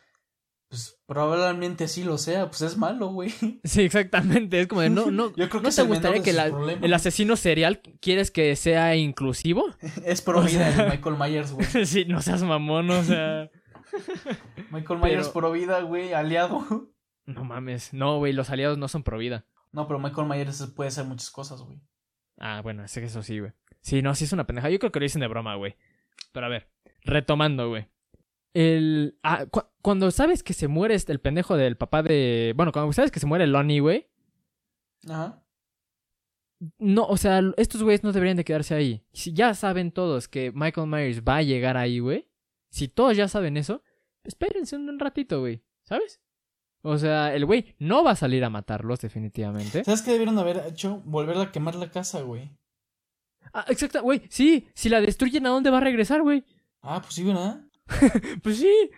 [0.68, 3.30] pues probablemente sí lo sea, pues es malo, güey.
[3.64, 4.60] Sí, exactamente.
[4.60, 5.30] Es como de, no, no.
[5.36, 9.64] Yo creo que ¿No te gustaría que la- el asesino serial quieres que sea inclusivo?
[10.04, 11.66] Es pro o vida sea- el Michael Myers, güey.
[11.86, 13.50] sí, no seas mamón, o sea.
[14.70, 16.92] Michael Myers Pero- pro vida, güey, aliado.
[17.26, 17.92] No mames.
[17.92, 19.46] No, güey, los aliados no son pro vida.
[19.72, 21.80] No, pero Michael Myers puede ser muchas cosas, güey.
[22.38, 23.52] Ah, bueno, es que eso sí, güey.
[23.82, 24.70] Sí, no, sí es una pendeja.
[24.70, 25.76] Yo creo que lo dicen de broma, güey.
[26.32, 26.68] Pero a ver,
[27.04, 27.88] retomando, güey.
[28.52, 29.18] El.
[29.22, 32.52] Ah, cu- cuando sabes que se muere este- el pendejo del papá de.
[32.56, 34.08] Bueno, cuando sabes que se muere Lonnie, güey.
[35.08, 35.42] Ajá.
[36.78, 39.02] No, o sea, estos güeyes no deberían de quedarse ahí.
[39.12, 42.28] Si ya saben todos que Michael Myers va a llegar ahí, güey.
[42.68, 43.82] Si todos ya saben eso,
[44.24, 45.62] espérense un ratito, güey.
[45.84, 46.20] ¿Sabes?
[46.82, 49.84] O sea, el güey no va a salir a matarlos, definitivamente.
[49.84, 51.00] ¿Sabes qué debieron haber hecho?
[51.06, 52.50] Volver a quemar la casa, güey.
[53.52, 54.22] Ah, exacto, güey.
[54.28, 56.44] Sí, si la destruyen, ¿a dónde va a regresar, güey?
[56.82, 57.60] Ah, pues sí, ¿verdad?
[58.42, 58.90] Pues sí.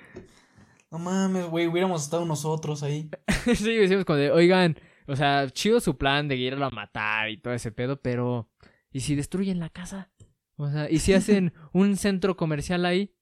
[0.90, 3.09] No mames, güey, hubiéramos estado nosotros ahí.
[3.55, 4.76] sí, decimos como de, oigan,
[5.07, 8.50] o sea, chido su plan de irlo a matar y todo ese pedo, pero
[8.92, 10.11] ¿y si destruyen la casa?
[10.57, 13.14] O sea, ¿y si hacen un centro comercial ahí?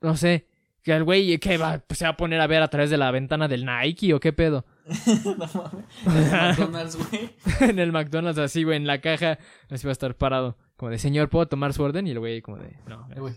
[0.00, 0.48] No sé,
[0.82, 3.10] que el güey que va, se va a poner a ver a través de la
[3.12, 4.66] ventana del Nike o qué pedo.
[5.24, 5.84] no mames.
[6.06, 7.30] En el McDonald's, güey.
[7.60, 9.38] en el McDonald's así, güey, en la caja,
[9.70, 10.56] así va a estar parado.
[10.76, 12.06] Como de, señor, ¿puedo tomar su orden?
[12.06, 13.08] Y el güey como de, no.
[13.16, 13.34] Güey.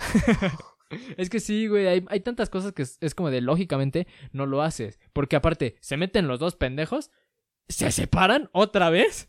[1.18, 4.46] Es que sí, güey, hay, hay tantas cosas que es, es como de lógicamente no
[4.46, 4.98] lo haces.
[5.12, 7.10] Porque aparte, se meten los dos pendejos,
[7.68, 9.28] se separan otra vez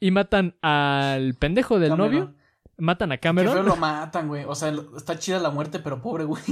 [0.00, 2.12] y matan al pendejo del Cameron.
[2.12, 2.34] novio,
[2.76, 3.64] matan a Cameron.
[3.64, 4.44] lo matan, güey.
[4.44, 6.42] O sea, está chida la muerte, pero pobre, güey.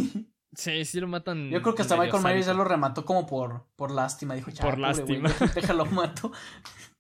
[0.54, 1.50] Sí, sí lo matan.
[1.50, 4.34] Yo creo que hasta Michael Myers ya lo remató como por, por lástima.
[4.34, 5.30] Dijo, "Ya, Por pobre, lástima.
[5.54, 6.32] déjalo mato.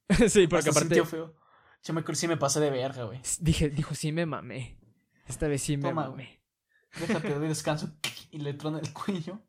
[0.28, 1.34] sí, porque aparte sintió feo.
[1.82, 3.20] Yo me sí me pasé de verga, güey.
[3.40, 4.78] dije, dijo, sí me mamé.
[5.26, 6.40] Esta vez sí me Toma, mamé.
[6.98, 7.90] Déjate, doy descanso.
[8.30, 9.40] Y le trona el cuello.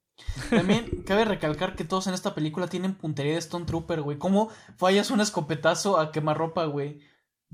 [0.49, 4.17] También cabe recalcar que todos en esta película tienen puntería de Stone Trooper, güey.
[4.17, 7.01] ¿Cómo fallas un escopetazo a quemarropa, güey?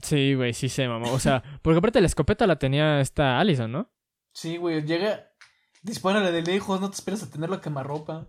[0.04, 1.12] Sí, güey, sí se mamó.
[1.14, 3.92] O sea, porque aparte la escopeta la tenía esta Allison, ¿no?
[4.34, 5.32] Sí, güey, llega,
[5.86, 8.28] dispárale de lejos, no te esperes a tenerlo a quemarropa.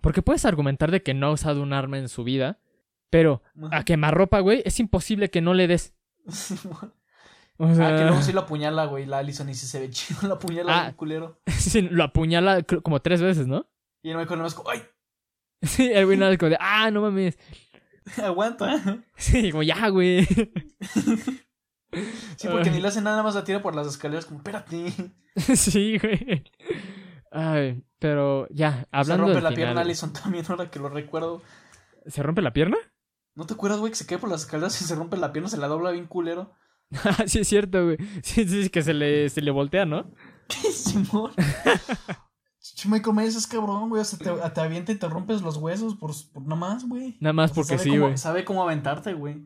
[0.00, 2.58] Porque puedes argumentar de que no ha usado un arma en su vida,
[3.10, 5.94] pero a quemarropa, güey, es imposible que no le des.
[7.58, 9.88] O sea, Ah, que luego sí lo apuñala, güey, la Allison, y si se ve
[9.88, 10.92] chido, lo apuñala Ah.
[10.94, 11.40] culero.
[11.58, 13.66] sí, lo apuñala como tres veces, ¿no?
[14.02, 14.82] Y el Michael nomás como, ¡ay!
[15.62, 17.38] Sí, el güey nada más como de, ah, no mames.
[18.22, 18.98] Aguanta.
[19.16, 20.26] Sí, como ya, güey.
[22.36, 24.92] Sí, porque ni le hace nada más la tira por las escaleras, como, espérate.
[25.56, 26.44] sí, güey.
[27.38, 31.42] Ay, pero ya, hablando se rompe la final, pierna Allison también, ahora que lo recuerdo.
[32.06, 32.78] ¿Se rompe la pierna?
[33.34, 35.50] ¿No te acuerdas, güey, que se cae por las escaleras y se rompe la pierna,
[35.50, 36.54] se la dobla bien culero?
[37.04, 37.98] Ah, sí, es cierto, güey.
[38.22, 40.10] Sí, sí, que se le, se le voltea, ¿no?
[40.48, 41.32] Simón.
[42.58, 44.00] Ch- Michael Myers es cabrón, güey.
[44.00, 47.18] O sea, te, te avienta y te rompes los huesos por, por nada más, güey.
[47.20, 48.16] Nada más O sea, porque sí, güey.
[48.16, 49.44] Sabe cómo aventarte, güey.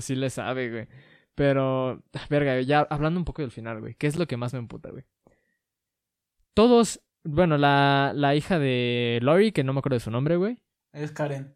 [0.00, 0.88] sí le sabe, güey.
[1.34, 3.94] Pero, verga, ya hablando un poco del final, güey.
[3.96, 5.04] ¿Qué es lo que más me emputa, güey?
[6.54, 10.62] Todos, bueno, la, la hija de Lori, que no me acuerdo de su nombre, güey.
[10.92, 11.54] Es Karen.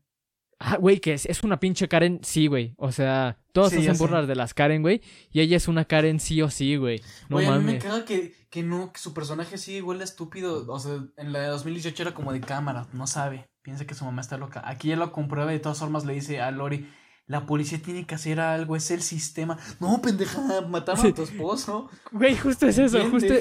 [0.61, 2.75] Ah, güey, que es, es una pinche Karen, sí, güey.
[2.79, 4.03] O sea, todos Sí, hacen sé.
[4.03, 5.03] burlas de las Karen, güey.
[5.31, 7.01] Y ella es una Karen sí o sí, güey.
[7.29, 7.83] No Güey, a mí me mames.
[7.85, 10.65] caga que, que no, que su personaje sí huele estúpido.
[10.73, 13.51] O sea, en la de 2018 era como de cámara, no sabe.
[13.63, 14.63] Piensa que su mamá está loca.
[14.65, 16.89] Aquí ya lo comprueba y de todas formas le dice a Lori.
[17.27, 19.59] La policía tiene que hacer algo, es el sistema.
[19.81, 21.09] No, pendeja, mataron Sí.
[21.09, 21.91] a tu esposo.
[22.13, 23.35] Güey, justo es eso, justo,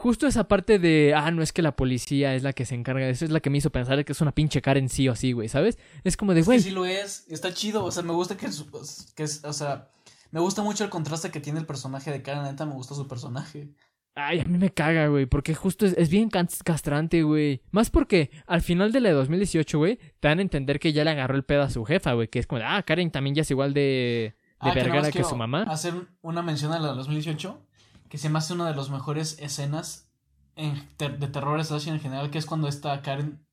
[0.00, 3.04] justo esa parte de, ah, no es que la policía es la que se encarga
[3.04, 5.14] de eso, es la que me hizo pensar que es una pinche Karen sí o
[5.14, 5.78] sí, güey, ¿sabes?
[6.04, 8.50] Es como de, güey, que sí lo es, está chido, o sea, me gusta que,
[8.50, 8.70] su-
[9.14, 9.90] que es, o sea,
[10.30, 13.06] me gusta mucho el contraste que tiene el personaje de Karen, neta, me gusta su
[13.06, 13.68] personaje.
[14.14, 17.62] Ay, a mí me caga, güey, porque justo es, es bien castrante, güey.
[17.70, 21.04] Más porque al final de la de 2018, güey, te dan a entender que ya
[21.04, 23.36] le agarró el pedo a su jefa, güey, que es como, de, ah, Karen también
[23.36, 25.62] ya es igual de, de Ah, que vergara que, quiero su mamá.
[25.62, 27.66] Hacer una mención a la de 2018,
[28.10, 30.10] que se me hace una de las mejores escenas
[30.56, 33.46] en ter- de terror slash en general, que es cuando esta Karen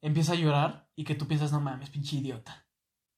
[0.00, 2.66] empieza a llorar y que tú piensas, no mames, pinche idiota.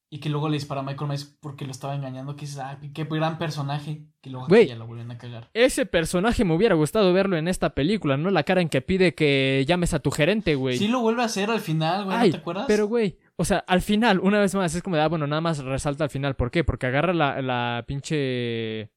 [0.07, 2.77] Y que luego le dispara a Michael Myers porque lo estaba engañando, que dices, ah,
[2.93, 5.49] qué gran personaje, que luego ya lo vuelven a cagar.
[5.53, 8.29] Ese personaje me hubiera gustado verlo en esta película, ¿no?
[8.29, 10.77] La Karen que pide que llames a tu gerente, güey.
[10.77, 12.65] Sí lo vuelve a hacer al final, güey, ¿no Ay, te acuerdas?
[12.67, 15.41] Pero, güey, o sea, al final, una vez más, es como de, ah, bueno, nada
[15.41, 16.35] más resalta al final.
[16.35, 16.63] ¿Por qué?
[16.63, 18.91] Porque agarra la, la pinche.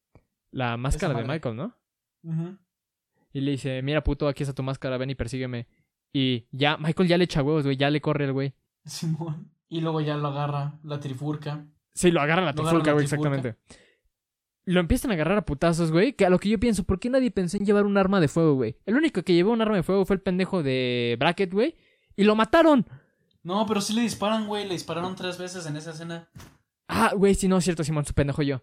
[0.51, 1.25] La máscara de.
[1.25, 1.75] Michael, ¿no?
[2.23, 2.57] Ujú.
[3.33, 5.67] Y le dice, mira, puto, aquí está tu máscara, ven y persígueme.
[6.13, 8.55] Y ya, Michael ya le echa huevos, güey, ya le corre el güey.
[8.85, 9.53] Simón.
[9.69, 11.67] Y luego ya lo agarra la trifurca.
[11.93, 13.57] Sí, lo agarra la Lo la güey, exactamente.
[14.65, 16.13] Lo empiezan a agarrar a putazos, güey.
[16.13, 18.29] Que a lo que yo pienso, ¿por qué nadie pensó en llevar un arma de
[18.29, 18.77] fuego, güey?
[18.87, 21.75] El único que llevó un arma de fuego fue el pendejo de Bracket, güey.
[22.17, 22.87] Y lo mataron.
[23.43, 24.65] No, pero sí le disparan, güey.
[24.67, 26.29] Le dispararon tres veces en esa escena.
[26.87, 28.63] Ah, güey, sí, no es cierto, Simón, su pendejo yo.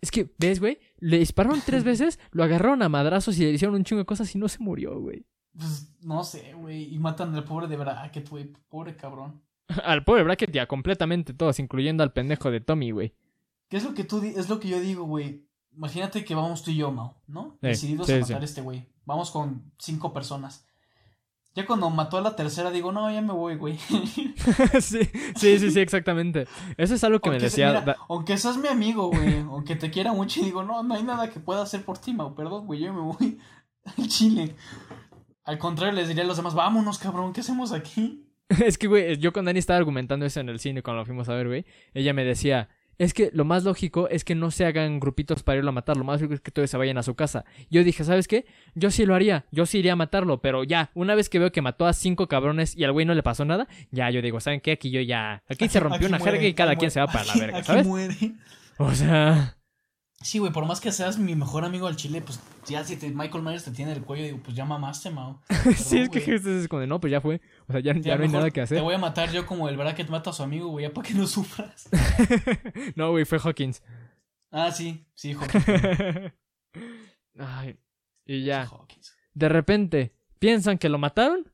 [0.00, 0.78] Es que, ¿ves, güey?
[0.98, 4.34] Le dispararon tres veces, lo agarraron a madrazos y le hicieron un chingo de cosas
[4.34, 5.24] y no se murió, güey.
[5.56, 6.94] Pues no sé, güey.
[6.94, 8.52] Y matan al pobre de Bracket, güey.
[8.68, 9.42] Pobre cabrón.
[9.84, 13.14] Al pobre Bracket ya completamente todos, incluyendo al pendejo de Tommy, güey.
[13.68, 15.46] ¿Qué es lo que tú es lo que yo digo, güey?
[15.72, 17.56] Imagínate que vamos tú y yo, Mao, ¿no?
[17.62, 18.20] Decididos sí, a sí.
[18.22, 18.88] matar a este güey.
[19.04, 20.66] Vamos con cinco personas.
[21.54, 23.76] Ya cuando mató a la tercera digo, no, ya me voy, güey.
[24.80, 25.00] sí,
[25.36, 26.46] sí, sí, sí, exactamente.
[26.76, 27.80] Eso es algo que me se- decía.
[27.80, 31.02] mira, aunque seas mi amigo, güey, aunque te quiera mucho y digo, no, no hay
[31.02, 33.38] nada que pueda hacer por ti, Mau, perdón, güey, yo me voy
[33.98, 34.54] al Chile.
[35.44, 38.26] Al contrario, les diría a los demás, vámonos, cabrón, ¿qué hacemos aquí?
[38.64, 41.28] Es que, güey, yo con Dani estaba argumentando eso en el cine cuando lo fuimos
[41.28, 41.64] a ver, güey.
[41.94, 42.68] Ella me decía,
[43.00, 45.96] es que lo más lógico es que no se hagan grupitos para irlo a matar.
[45.96, 47.46] Lo más lógico es que todos se vayan a su casa.
[47.70, 48.44] Yo dije, ¿sabes qué?
[48.74, 49.46] Yo sí lo haría.
[49.50, 50.42] Yo sí iría a matarlo.
[50.42, 53.14] Pero ya, una vez que veo que mató a cinco cabrones y al güey no
[53.14, 54.72] le pasó nada, ya yo digo, ¿saben qué?
[54.72, 55.42] Aquí yo ya.
[55.48, 57.82] Aquí se rompió Aquí una muere, jerga y cada quien se va para la verga,
[57.84, 58.34] muere.
[58.76, 59.56] O sea.
[60.22, 63.08] Sí, güey, por más que seas mi mejor amigo al chile, pues ya si te,
[63.08, 65.40] Michael Myers te tiene el cuello, digo, pues ya mamaste, Mao.
[65.76, 66.58] sí, es que güey.
[66.58, 67.40] es como de, no, pues ya fue.
[67.66, 68.76] O sea, ya, ya Ya no hay nada que hacer.
[68.76, 71.08] Te voy a matar yo como el bracket mata a su amigo, güey, ya para
[71.08, 71.88] que no sufras.
[72.96, 73.82] no, güey, fue Hawkins.
[74.50, 76.34] Ah, sí, sí, Hawkins.
[77.38, 77.78] Ay,
[78.26, 78.66] y ya.
[78.66, 79.16] Hawkins.
[79.32, 81.50] De repente, piensan que lo mataron.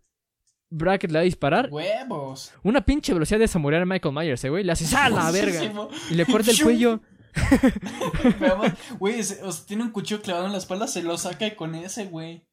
[0.70, 1.68] Bracket le va a disparar.
[1.70, 2.52] Huevos.
[2.64, 4.64] Una pinche velocidad de samurai a Michael Myers, eh, güey.
[4.64, 5.88] Le hace ¡ah, la verga!
[6.10, 7.00] Y le corta el cuello.
[8.98, 11.74] Güey, o sea, tiene un cuchillo clavado en la espalda, se lo saca y con
[11.74, 12.46] ese, güey.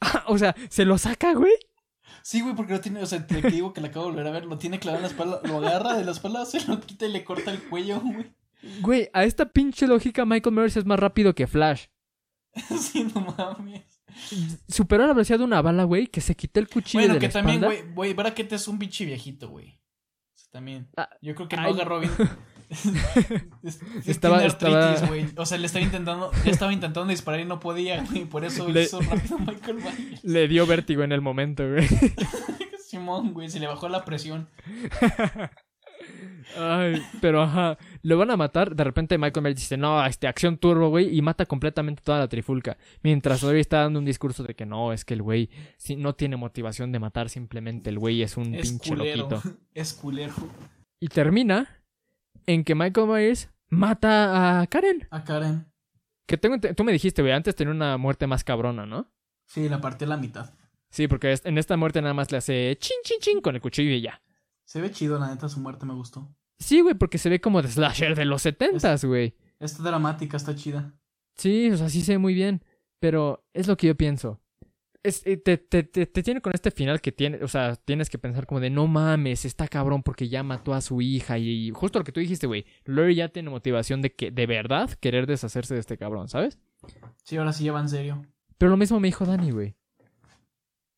[0.26, 1.52] o sea, se lo saca, güey.
[2.22, 4.30] Sí, güey, porque lo tiene, o sea, te digo que le acabo de volver a
[4.30, 7.06] ver, lo tiene clavado en la espalda, lo agarra de la espalda, se lo quita
[7.06, 8.32] y le corta el cuello, güey.
[8.80, 11.86] Güey, a esta pinche lógica, Michael Myers es más rápido que Flash.
[12.78, 14.00] Sí, no mames.
[14.66, 17.26] Superó la velocidad de una bala, güey, que se quitó el cuchillo Bueno, de que
[17.26, 17.82] la también, espalda.
[17.82, 19.78] güey, güey, Bracket es un pinche viejito, güey.
[20.34, 20.88] O sea, también.
[20.96, 21.72] Ah, Yo creo que no ay.
[21.74, 22.12] agarró bien.
[23.62, 25.32] Es- Estaba- estaba- artritis.
[25.36, 28.24] O sea, le estaba intentando, estaba intentando disparar y no podía, güey.
[28.24, 30.24] Por eso Le- hizo rápido Michael Myers.
[30.24, 31.86] Le dio vértigo en el momento, güey.
[32.88, 34.48] Simón, güey, se le bajó la presión.
[36.58, 38.74] Ay, pero ajá, lo van a matar.
[38.76, 42.28] De repente Michael Myers dice, no, este, acción turbo, güey, y mata completamente toda la
[42.28, 42.78] trifulca.
[43.02, 46.14] Mientras todavía está dando un discurso de que no, es que el güey sí, no
[46.14, 49.28] tiene motivación de matar, simplemente el güey es un Es pinche culero.
[49.28, 49.42] loquito.
[49.74, 50.32] Es culero.
[51.00, 51.68] Y termina
[52.46, 55.06] en que Michael Myers mata a Karen.
[55.10, 55.70] A Karen.
[56.26, 59.12] Que tengo, tú me dijiste, güey, antes tenía una muerte más cabrona, ¿no?
[59.46, 60.54] Sí, la partió a la mitad.
[60.90, 63.90] Sí, porque en esta muerte nada más le hace chin, chin, chin con el cuchillo
[63.90, 64.22] y ya.
[64.64, 66.34] Se ve chido, la neta, su muerte me gustó.
[66.58, 69.36] Sí, güey, porque se ve como de slasher de los setentas, güey.
[69.60, 70.94] Esta dramática está chida.
[71.36, 72.64] Sí, o sea, sí se ve muy bien.
[72.98, 74.40] Pero es lo que yo pienso.
[75.06, 78.10] Es, eh, te, te, te, te tiene con este final que tiene, o sea, tienes
[78.10, 81.38] que pensar como de no mames, está cabrón porque ya mató a su hija.
[81.38, 82.64] Y, y justo lo que tú dijiste, güey.
[82.84, 86.58] Laurie ya tiene motivación de que, de verdad, querer deshacerse de este cabrón, ¿sabes?
[87.24, 88.26] Sí, ahora sí lleva en serio.
[88.58, 89.76] Pero lo mismo me dijo Dani, güey.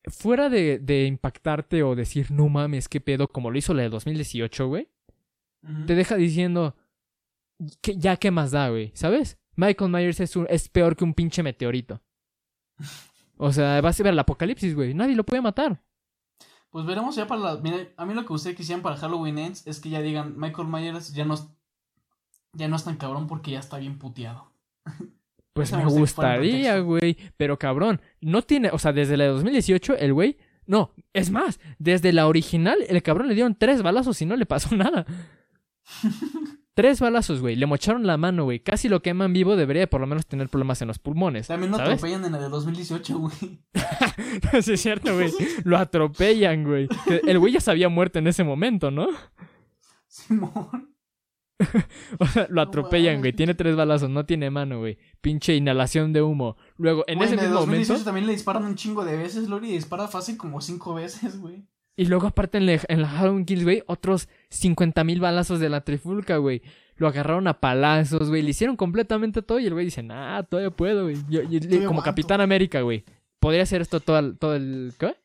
[0.05, 3.89] Fuera de, de impactarte o decir, no mames, qué pedo, como lo hizo la de
[3.89, 4.87] 2018, güey,
[5.61, 5.85] Ujú.
[5.85, 6.75] te deja diciendo,
[7.81, 9.37] que, ya qué más da, güey, ¿sabes?
[9.55, 12.01] Michael Myers es, un- es peor que un pinche meteorito.
[13.41, 14.93] O sea, vas a ver el apocalipsis, güey.
[14.93, 15.81] Nadie lo puede matar.
[16.69, 17.55] Pues veremos ya para la.
[17.55, 20.67] Mira, a mí lo que ustedes quisieran para Halloween Ends es que ya digan Michael
[20.67, 21.47] Myers ya no es,
[22.51, 24.51] ya no es tan cabrón porque ya está bien puteado.
[25.53, 27.17] Pues me gustaría, güey.
[27.35, 30.37] Pero cabrón, no tiene, o sea, desde la de 2018, el güey.
[30.65, 34.45] No, es más, desde la original, el cabrón le dieron tres balazos y no le
[34.45, 35.05] pasó nada.
[36.79, 37.57] tres balazos, güey.
[37.57, 38.61] Le mocharon la mano, güey.
[38.61, 41.47] Casi lo queman vivo, debería de por lo menos tener problemas en los pulmones.
[41.47, 41.95] También lo ¿sabes?
[41.95, 43.33] atropellan en la de 2018, güey.
[44.61, 45.29] sí, es cierto, güey.
[45.65, 46.87] Lo atropellan, güey.
[47.27, 49.09] El güey ya se había muerto en ese momento, ¿no?
[50.07, 50.95] Simón.
[52.19, 53.33] O sea, lo No atropellan, güey.
[53.33, 54.97] Tiene tres balazos, no tiene mano, güey.
[55.19, 56.55] Pinche inhalación de humo.
[56.77, 58.05] Luego, en Güey, ese la de mismo 2018 momento.
[58.05, 59.73] también le disparan un chingo de veces, Lori.
[59.73, 61.67] Dispara fácil como cinco veces, güey.
[61.99, 65.67] Y luego, aparte, en la, en la Halloween Kills, güey, otros 50 mil balazos de
[65.67, 66.61] la trifulca, güey.
[66.95, 68.41] Lo agarraron a palazos, güey.
[68.41, 69.59] Le hicieron completamente todo.
[69.59, 71.17] Y el güey dice, nah, todavía puedo, güey.
[71.29, 72.01] Yo- yo- Todavía como.
[72.01, 73.03] Capitán América, güey.
[73.41, 74.93] Podría hacer esto todo el, todo el.
[74.97, 75.15] ¿Qué?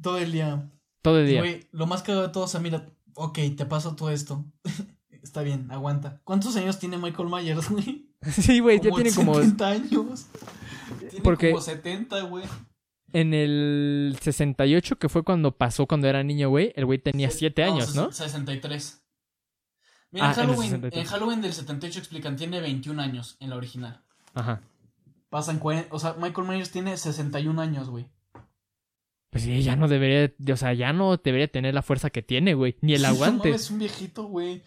[0.00, 0.70] Todo el día.
[1.02, 1.40] Todo el día.
[1.40, 4.44] Güey, lo más cagado de todo, o sea, mira, ok, te paso todo esto.
[5.10, 6.20] Está bien, aguanta.
[6.24, 8.08] ¿Cuántos años tiene Michael Myers, güey?
[8.30, 9.34] Sí, güey, ya tiene como.
[9.34, 10.26] 70 años.
[11.00, 12.44] Tiene Porque- como 70, güey.
[13.12, 17.38] En el 68, que fue cuando pasó cuando era niño, güey, el güey tenía Se-
[17.38, 18.10] 7 años, ¿no?
[18.12, 19.02] 63.
[20.10, 21.02] Mira, Ah, en, Halloween, 63.
[21.04, 24.02] en Halloween del 78 explican, tiene 21 años en la original.
[24.34, 24.60] Ajá.
[25.30, 28.06] Pasan 40, o sea, Michael Myers tiene 61 años, güey.
[29.30, 32.52] Pues sí, ya no debería, o sea, ya no debería tener la fuerza que tiene,
[32.52, 33.48] güey, ni el No aguante.
[33.48, 34.62] mames, Es un viejito, güey.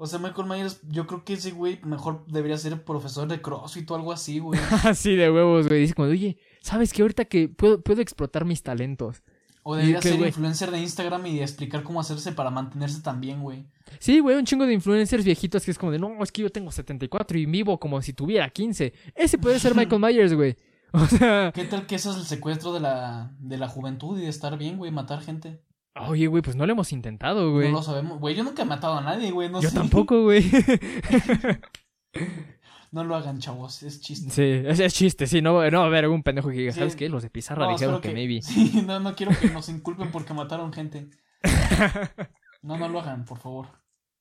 [0.00, 3.90] O sea, Michael Myers, yo creo que ese güey mejor debería ser profesor de CrossFit
[3.90, 4.58] o algo así, güey.
[4.84, 5.80] Así de huevos, güey.
[5.80, 7.02] Dice como, oye, ¿sabes qué?
[7.02, 9.22] Ahorita que puedo, puedo explotar mis talentos.
[9.64, 10.28] O debería ¿Y qué, ser güey?
[10.28, 13.66] influencer de Instagram y explicar cómo hacerse para mantenerse tan bien, güey.
[13.98, 16.50] Sí, güey, un chingo de influencers viejitos que es como de, no, es que yo
[16.50, 18.92] tengo 74 y vivo como si tuviera 15.
[19.16, 20.56] Ese puede ser Michael Myers, güey.
[20.92, 24.22] O sea, ¿Qué tal que eso es el secuestro de la, de la juventud y
[24.22, 25.60] de estar bien, güey, matar gente?
[26.00, 27.68] Oye, güey, pues no lo hemos intentado, güey.
[27.68, 28.18] No lo sabemos.
[28.20, 29.48] Güey, yo nunca he matado a nadie, güey.
[29.48, 29.74] No yo sé.
[29.76, 30.44] tampoco, güey.
[32.90, 33.82] No lo hagan, chavos.
[33.82, 34.30] Es chiste.
[34.30, 36.78] sí, es, es chiste, sí, no, no a haber algún pendejo que diga, Sí.
[36.78, 37.08] ¿sabes qué?
[37.10, 38.40] Los de Pizarra No, dijeron que, maybe.
[38.42, 41.08] Sí, no, no quiero que nos inculpen porque mataron gente.
[42.60, 43.68] No, no lo hagan, por favor.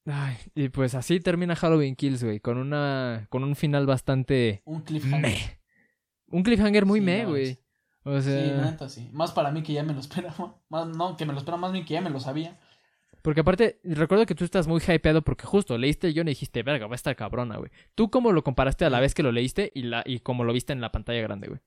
[0.05, 4.81] Ay, y pues así termina Halloween Kills, güey, con una con un final bastante Un
[4.83, 5.21] cliffhanger.
[5.21, 5.59] meh.
[6.27, 7.59] Un cliffhanger muy Sí, meh, no, güey.
[8.07, 9.09] O Sí, sea, la neta, sí.
[9.13, 10.55] Más para mí que ya me lo esperaba.
[10.69, 12.57] Más, no, que me lo esperaba más bien que ya me lo sabía.
[13.21, 16.63] porque aparte recuerdo que tú estás muy hypeado porque justo leíste el guion y dijiste,
[16.63, 19.31] "Verga, va a estar cabrona, güey." ¿Tú cómo lo comparaste a la vez que lo
[19.31, 21.59] leíste y la y como lo viste en la pantalla grande, güey?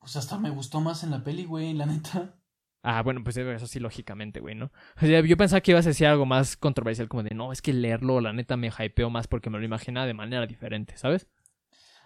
[0.00, 2.36] Pues hasta me gustó más en la peli, güey, la neta.
[2.84, 4.72] Ah, bueno, pues eso sí, lógicamente, güey, ¿no?
[4.96, 7.62] O sea, yo pensaba que ibas a decir algo más controversial, como de, no, es
[7.62, 11.28] que leerlo, la neta, me hypeó más porque me lo imaginaba de manera diferente, ¿sabes?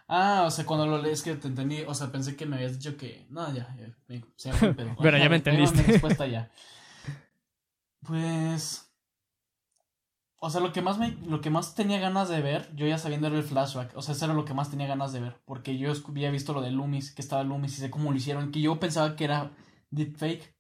[0.09, 2.75] Ah, o sea, cuando lo lees que te entendí, o sea, pensé que me habías
[2.79, 3.27] dicho que...
[3.31, 4.95] No, ya, ya, me- se me fue el pedo.
[5.01, 5.83] Bueno, ya me mi entendiste.
[5.93, 6.51] respuesta ya.
[8.03, 8.83] Pues...
[10.39, 12.99] O sea, lo que más me, lo que más tenía ganas de ver, yo ya
[12.99, 15.41] sabiendo era el flashback, o sea, eso era lo que más tenía ganas de ver,
[15.47, 18.53] porque yo había visto lo de Loomis, que estaba Loomis y sé cómo lo hicieron,
[18.53, 19.51] que yo pensaba que era
[19.91, 20.55] deepfake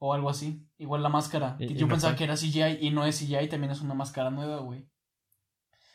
[0.00, 2.18] o algo así, igual la máscara, Y- que y yo no pensaba fue.
[2.18, 4.84] que era CGI y no es CGI, también es una máscara nueva, güey.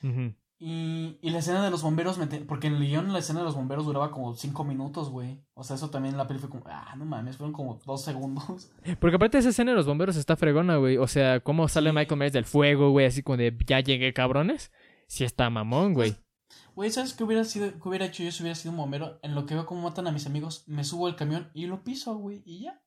[0.02, 0.34] Ujú.
[0.62, 3.40] Y, y la escena de los bomberos, me te- porque en el guion la escena
[3.40, 5.42] de los bomberos duraba como 5 minutos, güey.
[5.54, 8.04] O sea, eso también en la peli fue como, ah, no mames, fueron como 2
[8.04, 8.70] segundos.
[9.00, 10.98] Porque aparte esa escena de los bomberos está fregona, güey.
[10.98, 11.96] O sea, cómo sale Sí.
[11.96, 14.72] Michael Myers del fuego, güey, así como de, ya llegué, cabrones.
[15.08, 16.18] Sí está mamón, güey.
[16.76, 19.18] Güey, ¿sabes qué hubiera sido, qué hubiera hecho yo si hubiera sido un bombero?
[19.24, 21.84] En lo que veo cómo matan a mis amigos, me subo al camión y lo
[21.86, 22.82] piso, güey, y ya.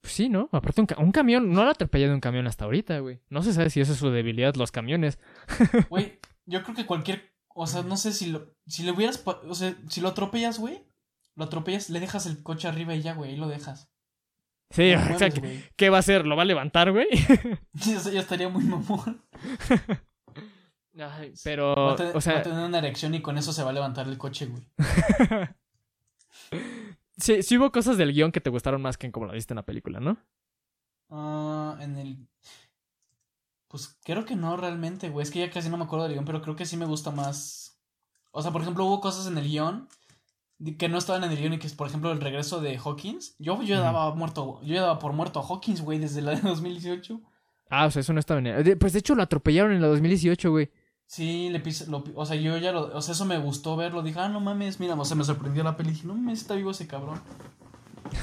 [0.00, 0.48] Pues sí, ¿no?
[0.52, 3.20] Aparte un, ca- un camión, no lo ha atropellado un camión hasta ahorita, güey.
[3.28, 5.18] No se sabe si esa es su debilidad, los camiones.
[5.90, 9.54] Güey, yo creo que cualquier, o sea, no sé si lo, si le hubieras, o
[9.54, 10.84] sea, si lo atropellas, güey,
[11.34, 13.90] lo atropellas, le dejas el coche arriba y ya, güey, ahí lo dejas.
[14.70, 15.64] Sí, No o sea, ¿qué, güey.
[15.76, 16.26] qué va a hacer?
[16.26, 17.06] ¿Lo va a levantar, güey?
[17.80, 19.22] Eso ya estaría muy mamón.
[20.98, 23.52] Ay, pero, Va a, tener, o va a sea, tener una erección y con eso
[23.52, 24.62] se va a levantar el coche, güey.
[27.16, 29.52] Sí, sí hubo cosas del guion que te gustaron más que en como lo viste
[29.52, 30.18] en la película, ¿no?
[31.10, 32.28] Ah, en el.
[33.68, 35.22] Pues creo que no realmente, güey.
[35.24, 37.10] Es que ya casi no me acuerdo del guion, pero creo que sí me gusta
[37.10, 37.78] más.
[38.30, 39.88] O sea, por ejemplo, hubo cosas en el guion
[40.78, 43.34] que no estaban en el guion y que es, por ejemplo, el regreso de Hawkins.
[43.38, 43.84] Yo, yo Ujú.
[43.84, 47.20] daba muerto, yo ya daba por muerto a Hawkins, güey, desde la de 2018.
[47.68, 49.88] Ah, o sea, eso no estaba en el- Pues de hecho lo atropellaron en la
[49.88, 50.70] 2018, güey.
[51.06, 54.02] Sí, le pise, lo o sea, yo ya lo, o sea, eso me gustó verlo,
[54.02, 56.54] dije, ah, no mames, mira, o sea, me sorprendió la peli, dije, no mames, está
[56.54, 57.20] vivo ese cabrón.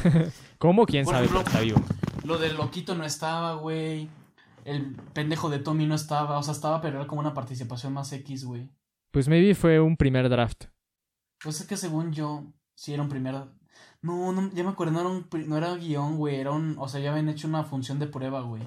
[0.57, 0.85] ¿Cómo?
[0.85, 1.25] ¿Quién Por sabe?
[1.25, 1.81] ejemplo, pero está vivo.
[2.25, 4.09] Lo del loquito no estaba, güey.
[4.65, 8.11] El pendejo de Tommy no estaba, o sea, estaba, pero era como una participación más
[8.13, 8.69] X, güey.
[9.11, 10.65] Pues maybe fue un primer draft.
[11.41, 13.35] Pues es que según yo, sí era un primer.
[14.01, 16.87] No, no, ya me acuerdo, no era un, no era guion, güey, era un, o
[16.87, 18.63] sea, ya habían hecho una función de prueba, güey.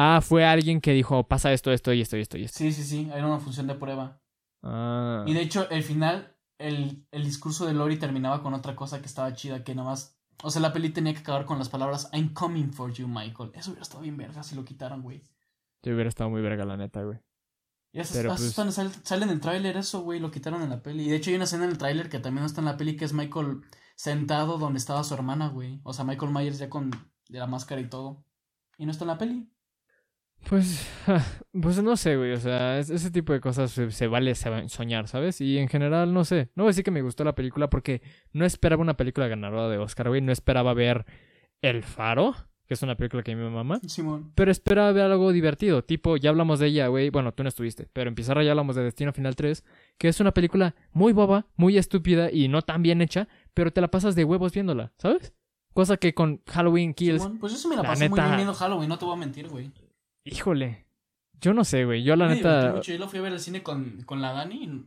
[0.00, 2.56] Ah, fue alguien que dijo, pasa esto, esto y esto y esto y esto.
[2.56, 4.20] Sí, sí, sí, era una función de prueba.
[4.62, 5.24] Ah.
[5.26, 9.06] Y de hecho, el final, el, el discurso de Lori terminaba con otra cosa que
[9.06, 12.08] estaba chida, que nada más, o sea, la peli tenía que acabar con las palabras
[12.12, 13.50] I'm coming for you, Michael.
[13.54, 15.24] Eso hubiera estado bien verga si lo quitaran, güey.
[15.82, 17.18] Yo hubiera estado muy verga, la neta, güey.
[17.92, 20.80] Y hasta, Pero, hasta pues- sale en el tráiler eso, güey, lo quitaron en la
[20.80, 21.06] peli.
[21.06, 22.76] Y de hecho hay una escena en el tráiler que también no está en la
[22.76, 23.62] peli, que es Michael
[23.96, 25.80] sentado donde estaba su hermana, güey.
[25.82, 28.24] O sea, Michael Myers ya con de la máscara y todo.
[28.76, 29.50] Y no está en la peli.
[30.48, 30.88] Pues,
[31.60, 32.32] pues no sé, güey.
[32.32, 35.40] O sea, es- ese tipo de cosas se, se vale soñar, ¿sabes?
[35.40, 36.50] Y en general, no sé.
[36.54, 39.68] No voy a decir que me gustó la película porque no esperaba una película ganadora
[39.68, 40.20] de Oscar, güey.
[40.20, 41.04] No esperaba ver
[41.60, 42.34] El Faro,
[42.66, 43.80] que es una película que a mí me mama.
[43.86, 44.32] Simón.
[44.34, 45.82] Pero esperaba ver algo divertido.
[45.84, 47.10] Tipo, ya hablamos de ella, güey.
[47.10, 47.88] Bueno, tú no estuviste.
[47.92, 49.64] Pero en Pizarra ya hablamos de Destino Final 3.
[49.98, 53.28] Que es una película muy boba, muy estúpida y no tan bien hecha.
[53.54, 55.34] Pero te la pasas de huevos viéndola, ¿sabes?
[55.74, 57.22] Cosa que con Halloween Kills.
[57.22, 57.38] Simón.
[57.38, 59.18] Pues yo sí me la la pasé muy bien viendo Halloween, no te voy a
[59.18, 59.70] mentir, güey.
[60.24, 60.86] Híjole.
[61.40, 62.02] Yo no sé, güey.
[62.02, 62.72] Yo la Me neta.
[62.74, 62.92] mucho.
[62.92, 64.86] Yo lo fui a ver al cine con, con la Dani y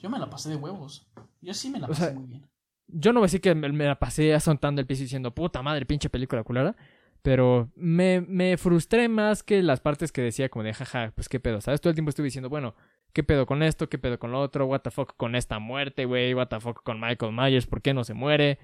[0.00, 1.06] yo me la pasé de huevos.
[1.40, 2.48] Yo sí me la O pasé sea, muy bien.
[2.88, 5.62] Yo no voy a decir que me, me la pasé asontando el piso diciendo, puta
[5.62, 6.76] madre, pinche película culera.
[7.22, 11.38] Pero me, me frustré más que las partes que decía como de, jaja, pues qué
[11.38, 11.80] pedo, ¿sabes?
[11.82, 12.74] Todo el tiempo estuve diciendo, bueno,
[13.12, 13.90] ¿qué pedo con esto?
[13.90, 14.64] ¿Qué pedo con lo otro?
[14.64, 16.32] ¿What the fuck con esta muerte, güey?
[16.32, 17.66] ¿What the fuck con Michael Myers?
[17.66, 18.58] ¿Por qué no se muere?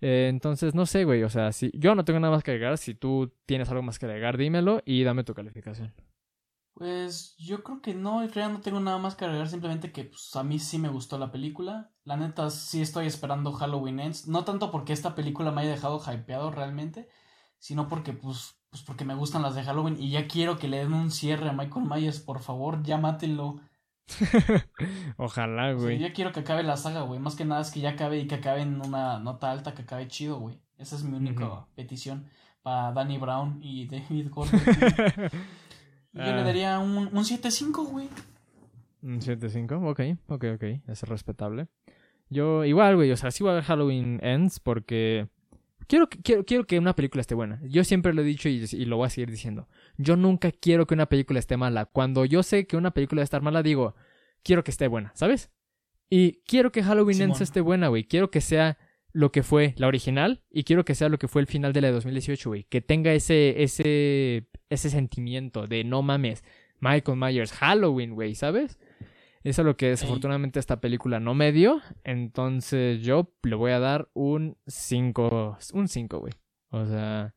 [0.00, 1.22] Eh, entonces, no sé, güey.
[1.24, 3.98] O sea, si yo no tengo nada más que agregar, si tú tienes algo más
[3.98, 5.94] que agregar, dímelo y dame tu calificación.
[6.78, 10.04] Pues yo creo que no, en realidad no tengo nada más que agregar, simplemente que
[10.04, 11.90] pues, a mí sí me gustó la película.
[12.04, 16.00] La neta sí estoy esperando Halloween Ends, no tanto porque esta película me haya dejado
[16.00, 17.08] hypeado realmente,
[17.58, 20.78] sino porque pues, pues porque me gustan las de Halloween y ya quiero que le
[20.78, 23.60] den un cierre a Michael Myers, por favor, ya mátenlo.
[25.16, 25.98] Ojalá, O sea, güey.
[25.98, 28.26] ya quiero que acabe la saga, güey, más que nada es que ya acabe y
[28.26, 30.58] que acabe en una nota alta, que acabe chido, güey.
[30.78, 32.26] Esa es mi única petición
[32.62, 34.60] para Danny Brown y David Gordon.
[36.12, 36.36] Yo Ah.
[36.36, 38.08] le daría un, un 7-5, güey.
[39.02, 41.68] Un 7-5, ok, ok, ok, es respetable.
[42.30, 45.28] Yo igual, güey, o sea, sí voy a ver Halloween Ends porque
[45.86, 47.60] quiero, que- quiero, quiero que una película esté buena.
[47.62, 49.68] Yo siempre lo he dicho y, y lo voy a seguir diciendo.
[49.98, 51.84] Yo nunca quiero que una película esté mala.
[51.84, 53.94] Cuando yo sé que una película va a estar mala, digo,
[54.42, 55.50] quiero que esté buena, ¿sabes?
[56.08, 58.04] Y quiero que Halloween Ends esté buena, güey.
[58.04, 58.78] Quiero que sea
[59.12, 61.80] lo que fue la original y quiero que sea lo que fue el final de
[61.80, 62.64] la de 2018, güey.
[62.64, 66.44] Que tenga ese, ese, ese sentimiento de no mames,
[66.80, 68.78] Michael Myers, Halloween, güey, ¿sabes?
[69.42, 71.80] Eso es lo que desafortunadamente esta película no me dio.
[72.04, 75.58] Entonces yo le voy a dar un 5.
[75.72, 76.32] Un 5, güey.
[76.70, 77.34] O sea,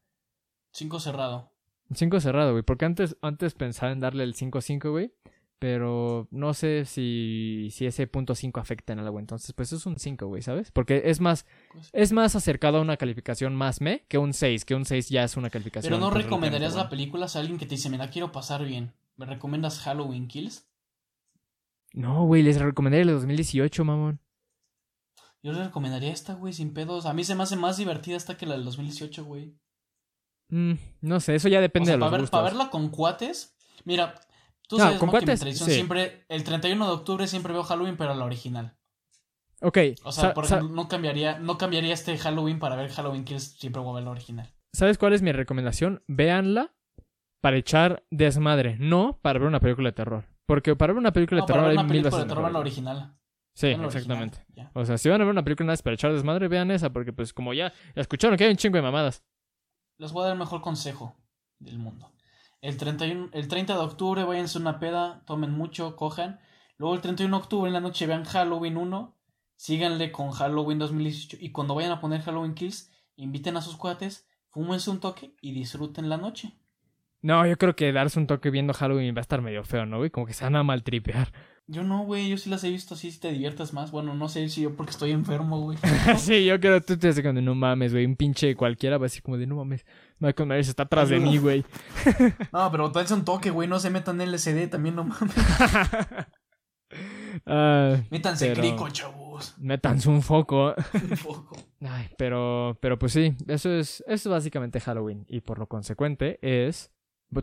[0.74, 1.51] Cinco cerrado.
[1.92, 2.64] Un 5 cerrado, güey.
[2.64, 5.14] Porque antes, antes pensaba en darle el 5-5, güey.
[5.60, 9.20] Pero no sé si, si ese punto 5 afecta en algo.
[9.20, 10.72] Entonces, pues es un 5, güey, ¿sabes?
[10.72, 11.46] Porque es más,
[11.92, 14.64] es más acercado a una calificación más me que un 6.
[14.64, 15.92] Que un 6 ya es una calificación.
[15.92, 18.94] Pero no recomendarías la película a alguien que te dice, mira, quiero pasar bien.
[19.18, 20.66] ¿Me recomiendas Halloween Kills?
[21.94, 24.22] No, güey, les recomendaría el de 2018, mamón.
[25.44, 27.06] Yo le recomendaría esta, güey, sin pedos.
[27.06, 29.58] A mí se me hace más divertida esta que la del 2018, güey.
[30.52, 32.90] Mm, no sé, eso ya O depende sea, de los para, ver, para verla con
[32.90, 33.56] cuates.
[33.86, 34.14] Mira,
[34.68, 35.14] tú No, sabes con ¿no?
[35.14, 35.76] que mi cuates, tradición sí.
[35.76, 38.78] siempre, el 31 de octubre siempre veo Halloween, pero la original.
[39.62, 43.44] Ok, O sea, por ejemplo, no cambiaría, no cambiaría este Halloween para ver Halloween Kills,
[43.60, 44.50] siempre voy a ver la original.
[44.74, 46.02] ¿sabes cuál es mi recomendación?
[46.08, 46.74] Véanla
[47.42, 50.26] para echar desmadre, no para ver una película de terror.
[50.46, 52.24] Porque para ver una película No, de para terror ver hay una mil película veces
[52.24, 52.74] de terror en la mejores.
[52.78, 53.18] original.
[53.54, 54.46] Sí, Vean la original, exactamente.
[54.56, 54.72] ya.
[54.74, 56.92] O sea, si van a ver una película nada más para echar desmadre, vean esa,
[56.92, 59.24] porque pues como ya escucharon que hay un chingo de mamadas.
[60.02, 61.16] Les voy a dar el mejor consejo
[61.60, 62.12] del mundo.
[62.60, 66.40] El, 31, el 30 de octubre váyanse una peda, tomen mucho, cojan.
[66.80, 69.16] Luego el 31 de octubre en la noche vean Halloween 1,
[69.56, 74.28] síganle con Halloween 2018 y cuando vayan a poner Halloween Kills, inviten a sus cuates,
[74.50, 76.58] fúmense un toque y disfruten la noche.
[77.22, 80.00] No, yo creo que darse un toque viendo Halloween va a estar medio feo, ¿no,
[80.00, 80.10] güey?
[80.10, 81.32] Como que se van a maltripear.
[81.72, 83.92] Yo no, güey, yo sí las he visto así, si te diviertes más.
[83.92, 85.78] Bueno, no sé si yo porque estoy enfermo, güey.
[86.18, 88.06] sí, yo creo que tú te haces de no mames, güey.
[88.06, 89.86] Un pinche cualquiera va a decir como de no mames.
[90.20, 91.64] Michael Myers está atrás de mí, güey.
[92.52, 95.34] No, pero dense un toque, güey, no se metan LSD, también no mames.
[97.46, 99.56] Ah, Métanse Pero- crico, chavos.
[99.58, 100.76] métanse un foco.
[100.94, 101.56] Un poco.
[101.80, 105.26] Ay, pero, pero pues sí, eso es, eso es básicamente Halloween.
[105.30, 106.92] Y por lo consecuente es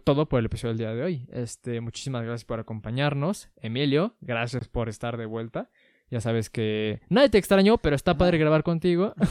[0.03, 1.26] todo por el episodio del día de hoy.
[1.32, 3.49] Este, muchísimas gracias por acompañarnos.
[3.57, 5.70] Emilio, gracias por estar de vuelta.
[6.11, 9.14] Ya sabes que nadie te extrañó, pero está padre grabar contigo.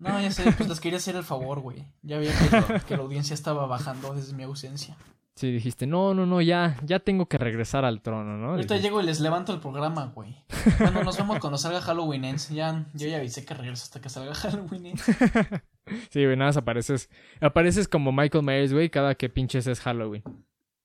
[0.00, 1.84] No, ya sé, pues les quería hacer el favor, güey.
[2.00, 4.96] Ya veía que, lo- que la audiencia estaba bajando desde mi ausencia.
[5.34, 8.52] Sí, dijiste, no, no, no, ya, ya tengo que regresar al trono, ¿no?
[8.52, 10.36] Ahorita Dijiste, llego y les levanto el programa, güey.
[10.78, 12.48] Bueno, nos vemos cuando salga Halloween Ends.
[12.48, 15.04] Ya, yo ya avisé que regreso hasta que salga Halloween Ends.
[16.10, 17.10] Sí, güey, nada más apareces,
[17.40, 20.22] apareces como Michael Myers, güey, cada que pinches es Halloween.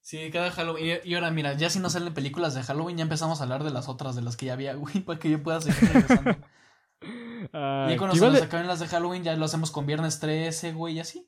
[0.01, 0.99] Sí, cada Halloween.
[1.03, 3.63] Y, y ahora, mira, ya si no salen películas de Halloween, ya empezamos a hablar
[3.63, 6.37] de las otras, de las que ya había, güey, para que yo pueda seguir regresando.
[7.51, 10.19] Ay, y cuando se nos de- acaben las de Halloween, ya lo hacemos con Viernes
[10.19, 11.27] 13, güey, y así.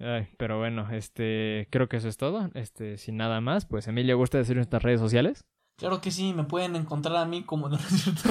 [0.00, 2.50] Ay, pero bueno, este, creo que eso es todo.
[2.54, 5.44] Este, sin nada más, pues Emilio, ¿gusta decir nuestras redes sociales?
[5.76, 7.68] Claro que sí, me pueden encontrar a mí como...
[7.68, 8.30] No es cierto.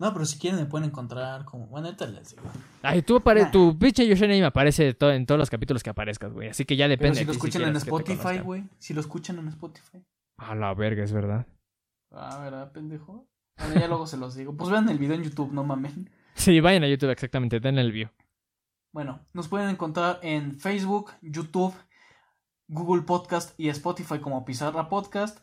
[0.00, 1.66] No, pero si quieren me pueden encontrar como...
[1.66, 2.42] Bueno, ahorita les digo.
[2.82, 6.48] Ay, tú apare tu pinche username aparece to- en todos los capítulos que aparezcas, güey.
[6.48, 7.18] Así que ya Pero depende.
[7.18, 8.64] si de lo escuchan en Spotify, güey.
[8.78, 10.02] Si lo escuchan en Spotify.
[10.38, 11.46] A la verga, es verdad.
[12.12, 13.28] Ah, ¿verdad, pendejo?
[13.58, 14.56] Bueno, ya luego se los digo.
[14.56, 16.10] Pues vean el video en YouTube, no mamen.
[16.34, 18.08] Sí, vayan a YouTube, exactamente, den el view.
[18.94, 21.74] Bueno, nos pueden encontrar en Facebook, YouTube,
[22.68, 25.40] Google Podcast y Spotify como Pizarra Podcast.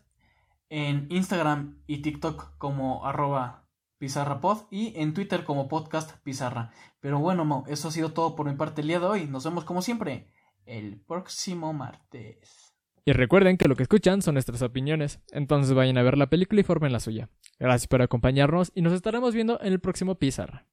[0.70, 3.67] En Instagram y TikTok como arroba
[3.98, 4.64] pizarrapod.
[4.72, 6.72] Y en Twitter como podcast pizarra.
[7.00, 9.28] Pero bueno, Mau, eso ha sido todo por mi parte el día de hoy.
[9.28, 10.32] Nos vemos como siempre
[10.66, 12.74] el próximo martes.
[13.06, 16.60] Y recuerden que lo que escuchan son nuestras opiniones, entonces vayan a ver la película
[16.60, 17.30] y formen la suya.
[17.58, 20.68] Gracias por acompañarnos y nos estaremos viendo en el próximo Pizarra.